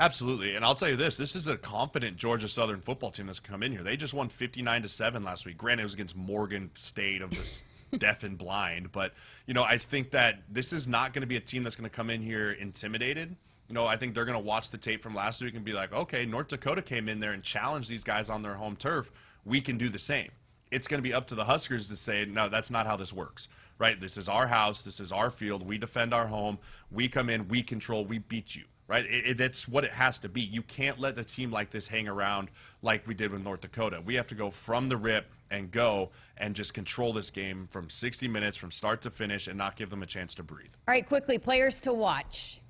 Absolutely, 0.00 0.54
and 0.54 0.64
I'll 0.64 0.76
tell 0.76 0.88
you 0.88 0.96
this: 0.96 1.16
this 1.16 1.34
is 1.34 1.48
a 1.48 1.56
confident 1.56 2.16
Georgia 2.16 2.46
Southern 2.46 2.80
football 2.80 3.10
team 3.10 3.26
that's 3.26 3.40
come 3.40 3.64
in 3.64 3.72
here. 3.72 3.82
They 3.82 3.96
just 3.96 4.14
won 4.14 4.28
fifty-nine 4.28 4.82
to 4.82 4.88
seven 4.88 5.24
last 5.24 5.44
week. 5.44 5.58
Granted, 5.58 5.82
it 5.82 5.86
was 5.86 5.94
against 5.94 6.14
Morgan 6.14 6.70
State 6.74 7.20
of 7.20 7.30
this 7.30 7.64
deaf 7.96 8.22
and 8.22 8.36
blind, 8.36 8.92
but 8.92 9.12
you 9.46 9.54
know, 9.54 9.62
I 9.62 9.78
think 9.78 10.10
that 10.10 10.42
this 10.50 10.72
is 10.72 10.86
not 10.86 11.12
going 11.14 11.22
to 11.22 11.26
be 11.26 11.36
a 11.36 11.40
team 11.40 11.62
that's 11.62 11.76
going 11.76 11.88
to 11.88 11.94
come 11.94 12.10
in 12.10 12.20
here 12.20 12.52
intimidated. 12.52 13.34
You 13.68 13.74
know, 13.74 13.86
I 13.86 13.96
think 13.96 14.14
they're 14.14 14.24
going 14.24 14.38
to 14.38 14.44
watch 14.44 14.70
the 14.70 14.78
tape 14.78 15.02
from 15.02 15.14
last 15.14 15.42
week 15.42 15.54
and 15.54 15.64
be 15.64 15.72
like, 15.72 15.92
okay, 15.92 16.24
North 16.24 16.48
Dakota 16.48 16.82
came 16.82 17.08
in 17.08 17.20
there 17.20 17.32
and 17.32 17.42
challenged 17.42 17.88
these 17.88 18.04
guys 18.04 18.30
on 18.30 18.42
their 18.42 18.54
home 18.54 18.76
turf. 18.76 19.10
We 19.44 19.60
can 19.60 19.76
do 19.76 19.88
the 19.88 19.98
same. 19.98 20.30
It's 20.70 20.86
going 20.86 20.98
to 20.98 21.08
be 21.08 21.14
up 21.14 21.26
to 21.28 21.34
the 21.34 21.44
Huskers 21.44 21.88
to 21.88 21.96
say, 21.96 22.26
no, 22.26 22.48
that's 22.48 22.70
not 22.70 22.86
how 22.86 22.96
this 22.96 23.12
works, 23.12 23.48
right? 23.78 23.98
This 24.00 24.16
is 24.16 24.28
our 24.28 24.46
house. 24.46 24.82
This 24.82 25.00
is 25.00 25.12
our 25.12 25.30
field. 25.30 25.66
We 25.66 25.78
defend 25.78 26.12
our 26.14 26.26
home. 26.26 26.58
We 26.90 27.08
come 27.08 27.30
in, 27.30 27.48
we 27.48 27.62
control, 27.62 28.04
we 28.04 28.18
beat 28.18 28.54
you 28.54 28.64
right? 28.88 29.36
That's 29.36 29.68
what 29.68 29.84
it 29.84 29.92
has 29.92 30.18
to 30.20 30.28
be. 30.28 30.40
You 30.40 30.62
can't 30.62 30.98
let 30.98 31.16
a 31.18 31.24
team 31.24 31.52
like 31.52 31.70
this 31.70 31.86
hang 31.86 32.08
around 32.08 32.50
like 32.82 33.06
we 33.06 33.14
did 33.14 33.30
with 33.30 33.44
North 33.44 33.60
Dakota. 33.60 34.02
We 34.04 34.14
have 34.14 34.26
to 34.28 34.34
go 34.34 34.50
from 34.50 34.88
the 34.88 34.96
rip 34.96 35.30
and 35.50 35.70
go 35.70 36.10
and 36.38 36.56
just 36.56 36.74
control 36.74 37.12
this 37.12 37.30
game 37.30 37.68
from 37.70 37.90
60 37.90 38.26
minutes 38.28 38.56
from 38.56 38.70
start 38.70 39.02
to 39.02 39.10
finish 39.10 39.46
and 39.46 39.56
not 39.56 39.76
give 39.76 39.90
them 39.90 40.02
a 40.02 40.06
chance 40.06 40.34
to 40.36 40.42
breathe. 40.42 40.70
All 40.88 40.92
right, 40.92 41.06
quickly, 41.06 41.38
players 41.38 41.80
to 41.82 41.92
watch. 41.92 42.60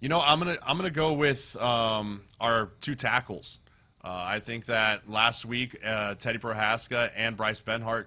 You 0.00 0.08
know, 0.08 0.20
I'm 0.20 0.38
gonna 0.38 0.56
I'm 0.64 0.76
gonna 0.76 0.90
go 0.90 1.12
with 1.12 1.56
um, 1.56 2.22
our 2.40 2.70
two 2.80 2.94
tackles. 2.94 3.58
Uh, 4.02 4.10
I 4.10 4.38
think 4.38 4.66
that 4.66 5.10
last 5.10 5.44
week 5.44 5.76
uh, 5.84 6.14
Teddy 6.14 6.38
Prochazka 6.38 7.10
and 7.16 7.36
Bryce 7.36 7.60
Benhart 7.60 8.06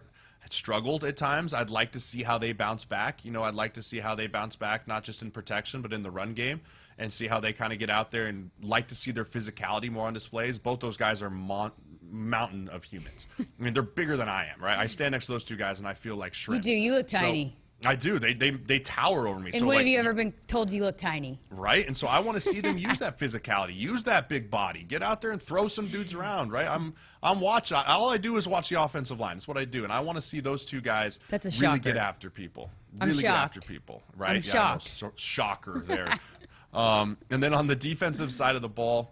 struggled 0.50 1.04
at 1.04 1.18
times. 1.18 1.54
I'd 1.54 1.70
like 1.70 1.92
to 1.92 2.00
see 2.00 2.24
how 2.24 2.38
they 2.38 2.54
bounce 2.54 2.86
back. 2.86 3.26
You 3.26 3.32
know, 3.32 3.44
I'd 3.44 3.56
like 3.56 3.74
to 3.74 3.82
see 3.82 4.00
how 4.00 4.16
they 4.16 4.28
bounce 4.28 4.56
back, 4.56 4.88
not 4.88 5.04
just 5.04 5.22
in 5.22 5.32
protection, 5.32 5.82
but 5.82 5.92
in 5.94 6.02
the 6.02 6.12
run 6.12 6.34
game 6.34 6.62
and 7.02 7.12
see 7.12 7.26
how 7.28 7.40
they 7.40 7.52
kind 7.52 7.74
of 7.74 7.80
get 7.80 7.90
out 7.90 8.12
there 8.12 8.28
and 8.28 8.52
like 8.62 8.88
to 8.88 8.96
see 8.96 9.12
their 9.12 9.26
physicality 9.26 9.92
more 9.92 10.06
on 10.08 10.14
displays. 10.14 10.60
Both 10.60 10.80
those 10.82 10.98
guys 10.98 11.22
are 11.24 11.32
mon- 11.32 11.72
mountain 12.10 12.70
of 12.70 12.84
humans. 12.84 13.28
I 13.40 13.46
mean, 13.58 13.74
they're 13.74 13.82
bigger 13.82 14.16
than 14.16 14.30
I 14.30 14.46
am, 14.46 14.64
right? 14.64 14.78
I 14.78 14.86
stand 14.88 15.14
next 15.14 15.26
to 15.26 15.32
those 15.32 15.44
two 15.44 15.56
guys 15.56 15.80
and 15.80 15.88
I 15.88 15.96
feel 15.96 16.16
like 16.16 16.34
shrimp. 16.34 16.64
You 16.64 16.72
do. 16.72 16.78
You 16.78 16.94
look 16.94 17.08
tiny. 17.08 17.56
So, 17.82 17.90
I 17.90 17.96
do. 17.96 18.20
They, 18.20 18.36
they 18.36 18.52
they 18.52 18.78
tower 18.78 19.28
over 19.28 19.40
me. 19.40 19.50
And 19.50 19.62
so 19.62 19.66
when 19.66 19.78
like, 19.78 19.86
have 19.86 19.92
you 19.92 19.98
ever 19.98 20.14
been 20.14 20.32
told 20.46 20.70
you 20.70 20.84
look 20.84 21.00
tiny? 21.00 21.40
Right. 21.50 21.88
And 21.88 21.98
so 21.98 22.06
I 22.06 22.20
want 22.20 22.36
to 22.36 22.42
see 22.42 22.62
them 22.62 22.78
use 22.90 23.00
that 23.00 23.18
physicality, 23.18 23.76
use 23.76 24.04
that 24.04 24.30
big 24.30 24.52
body, 24.52 24.84
get 24.84 25.02
out 25.02 25.20
there 25.20 25.32
and 25.32 25.42
throw 25.42 25.68
some 25.68 25.88
dudes 25.88 26.14
around. 26.14 26.52
Right. 26.52 26.68
I'm 26.68 26.94
I'm 27.24 27.40
watching. 27.42 27.78
All 27.78 28.12
I 28.12 28.18
do 28.18 28.38
is 28.38 28.48
watch 28.48 28.70
the 28.70 28.80
offensive 28.80 29.20
line. 29.20 29.38
That's 29.38 29.48
what 29.48 29.58
I 29.58 29.66
do, 29.66 29.84
and 29.84 29.92
I 29.92 30.02
want 30.02 30.18
to 30.18 30.22
see 30.22 30.42
those 30.42 30.64
two 30.64 30.80
guys 30.82 31.18
That's 31.30 31.48
a 31.48 31.50
really 31.50 31.78
shocker. 31.78 31.80
get 31.80 31.98
after 31.98 32.30
people. 32.30 32.70
I'm 33.00 33.10
Really 33.10 33.24
get 33.24 33.34
after 33.34 33.62
people. 33.62 34.04
Right. 34.16 34.30
I'm 34.32 34.36
yeah, 34.36 34.42
shocked. 34.52 34.88
so- 34.88 35.14
shocker 35.16 35.84
there. 35.88 36.20
um, 36.74 37.18
and 37.30 37.42
then 37.42 37.54
on 37.54 37.68
the 37.68 37.76
defensive 37.76 38.32
side 38.32 38.56
of 38.56 38.62
the 38.62 38.70
ball. 38.70 39.12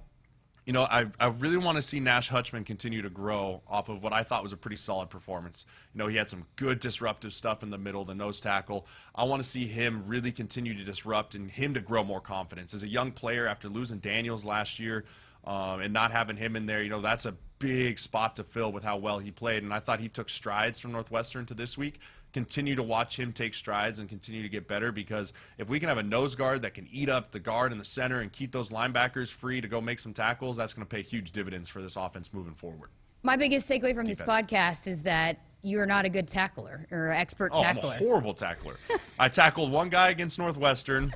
You 0.65 0.74
know, 0.74 0.84
I, 0.84 1.08
I 1.19 1.28
really 1.28 1.58
want 1.58 1.78
to 1.78 1.82
see 1.82 2.00
Nash 2.00 2.30
Hutmacher 2.30 2.63
continue 2.63 3.02
to 3.02 3.10
grow 3.10 3.63
off 3.67 3.89
of 3.89 4.04
what 4.04 4.13
I 4.13 4.22
thought 4.22 4.43
was 4.43 4.54
a 4.54 4.58
pretty 4.58 4.76
solid 4.76 5.10
performance. 5.10 5.65
You 5.95 5.98
know, 5.98 6.06
he 6.06 6.15
had 6.15 6.30
some 6.30 6.45
good 6.58 6.80
disruptive 6.80 7.34
stuff 7.34 7.63
in 7.63 7.72
the 7.72 7.78
middle, 7.80 8.06
the 8.06 8.13
nose 8.13 8.39
tackle. 8.39 8.86
I 9.15 9.24
want 9.24 9.43
to 9.43 9.50
see 9.50 9.65
him 9.65 10.04
really 10.06 10.32
continue 10.32 10.76
to 10.76 10.84
disrupt 10.84 11.34
and 11.34 11.50
him 11.50 11.74
to 11.74 11.82
grow 11.82 12.04
more 12.04 12.22
confidence. 12.22 12.76
As 12.76 12.84
a 12.84 12.88
young 12.88 13.12
player, 13.12 13.48
after 13.48 13.67
losing 13.67 13.98
Daniels 13.98 14.45
last 14.45 14.80
year 14.80 15.06
um, 15.45 15.82
and 15.82 15.93
not 15.93 16.12
having 16.12 16.38
him 16.38 16.56
in 16.56 16.65
there, 16.65 16.82
you 16.84 16.89
know, 16.89 17.02
that's 17.02 17.25
a 17.25 17.36
big 17.60 17.99
spot 17.99 18.36
to 18.38 18.43
fill 18.43 18.71
with 18.71 18.84
how 18.84 18.97
well 18.97 19.19
he 19.19 19.32
played. 19.32 19.63
And 19.63 19.73
I 19.73 19.80
thought 19.80 19.99
he 19.99 20.08
took 20.08 20.30
strides 20.30 20.80
from 20.80 20.91
Northwestern 20.91 21.45
to 21.47 21.54
this 21.54 21.78
week 21.78 21.99
continue 22.34 22.75
to 22.75 22.84
watch 22.84 23.17
him 23.17 23.34
take 23.34 23.54
strides 23.54 23.99
and 23.99 24.08
continue 24.08 24.41
to 24.41 24.49
get 24.49 24.67
better 24.67 24.91
because 24.91 25.34
if 25.58 25.69
we 25.69 25.80
can 25.80 25.89
have 25.89 25.97
a 25.97 26.04
nose 26.04 26.36
guard 26.36 26.62
that 26.62 26.73
can 26.73 26.88
eat 26.91 27.10
up 27.10 27.32
the 27.32 27.39
guard 27.39 27.71
in 27.71 27.78
the 27.78 27.86
center 27.86 28.19
and 28.19 28.32
keep 28.32 28.52
those 28.52 28.69
linebackers 28.69 29.32
free 29.32 29.62
to 29.62 29.67
go 29.67 29.82
make 29.82 29.99
some 29.99 30.13
tackles, 30.13 30.56
that's 30.56 30.73
going 30.73 30.86
to 30.86 30.89
pay 30.89 31.02
huge 31.02 31.32
dividends 31.32 31.69
for 31.69 31.82
this 31.82 31.95
offense 31.95 32.34
moving 32.34 32.54
forward. 32.54 32.89
My 33.23 33.36
biggest 33.36 33.69
takeaway 33.69 33.93
from 33.93 34.06
this 34.06 34.21
podcast 34.21 34.88
is 34.88 35.02
that 35.04 35.39
you 35.62 35.80
are 35.80 35.86
not 35.86 36.06
a 36.06 36.10
good 36.10 36.28
tackler 36.28 36.88
or 36.91 37.10
expert 37.10 37.52
Oh, 37.54 37.62
tackler. 37.62 37.89
I'm 37.89 37.95
a 37.95 37.97
horrible 37.97 38.34
tackler. 38.34 38.78
I 39.17 39.28
tackled 39.28 39.71
one 39.71 39.89
guy 39.89 40.10
against 40.10 40.39
Northwestern, 40.39 41.13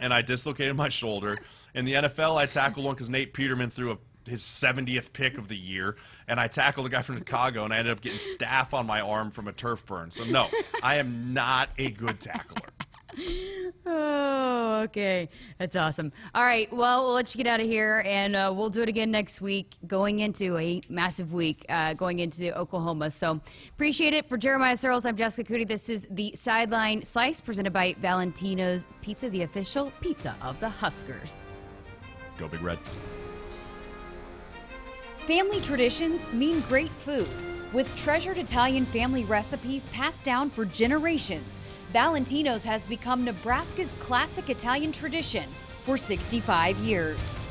and 0.00 0.14
I 0.14 0.22
dislocated 0.22 0.76
my 0.76 0.88
shoulder. 0.88 1.38
In 1.74 1.84
the 1.84 1.94
NFL, 1.94 2.36
I 2.36 2.46
tackled 2.46 2.84
one 2.84 2.94
because 2.94 3.10
Nate 3.10 3.32
Peterman 3.32 3.70
threw 3.70 3.92
a, 3.92 3.98
his 4.28 4.42
70th 4.42 5.12
pick 5.12 5.38
of 5.38 5.48
the 5.48 5.56
year, 5.56 5.96
and 6.28 6.40
I 6.40 6.46
tackled 6.46 6.86
a 6.86 6.88
guy 6.88 7.02
from 7.02 7.18
Chicago, 7.18 7.64
and 7.64 7.72
I 7.72 7.78
ended 7.78 7.92
up 7.92 8.00
getting 8.00 8.18
staph 8.18 8.74
on 8.74 8.86
my 8.86 9.00
arm 9.00 9.30
from 9.30 9.48
a 9.48 9.52
turf 9.52 9.84
burn. 9.86 10.10
So 10.10 10.24
no, 10.24 10.48
I 10.82 10.96
am 10.96 11.32
not 11.32 11.70
a 11.78 11.90
good 11.90 12.20
tackler. 12.20 12.68
Oh, 13.86 14.60
Okay, 14.80 15.28
that's 15.58 15.76
awesome. 15.76 16.10
All 16.34 16.42
right, 16.42 16.72
well, 16.72 17.04
we'll 17.04 17.14
let 17.14 17.34
you 17.34 17.42
get 17.42 17.50
out 17.50 17.60
of 17.60 17.66
here, 17.66 18.02
and 18.06 18.34
uh, 18.34 18.52
we'll 18.54 18.70
do 18.70 18.80
it 18.80 18.88
again 18.88 19.10
next 19.10 19.42
week, 19.42 19.74
going 19.86 20.20
into 20.20 20.56
a 20.56 20.80
massive 20.88 21.34
week, 21.34 21.66
uh, 21.68 21.92
going 21.94 22.20
into 22.20 22.56
Oklahoma. 22.56 23.10
So 23.10 23.40
appreciate 23.74 24.14
it. 24.14 24.26
For 24.28 24.38
Jeremiah 24.38 24.76
Sirles, 24.76 25.04
I'm 25.04 25.16
Jessica 25.16 25.52
Coody. 25.52 25.68
This 25.68 25.90
is 25.90 26.06
the 26.10 26.32
Sideline 26.34 27.02
Slice 27.02 27.42
presented 27.42 27.74
by 27.74 27.94
Valentino's 28.00 28.86
Pizza, 29.02 29.28
the 29.28 29.42
official 29.42 29.92
pizza 30.00 30.34
of 30.42 30.58
the 30.60 30.68
Huskers. 30.68 31.44
Go 32.40 32.48
Big 32.48 32.62
Red. 32.62 32.78
Family 35.16 35.60
traditions 35.60 36.32
mean 36.32 36.60
great 36.62 36.92
food. 36.92 37.28
With 37.72 37.94
treasured 37.96 38.38
Italian 38.38 38.86
family 38.86 39.24
recipes 39.24 39.86
passed 39.92 40.24
down 40.24 40.50
for 40.50 40.64
generations, 40.64 41.60
Valentino's 41.92 42.64
has 42.64 42.86
become 42.86 43.24
Nebraska's 43.24 43.94
classic 44.00 44.50
Italian 44.50 44.90
tradition 44.90 45.48
for 45.84 45.96
65 45.96 46.76
years. 46.78 47.42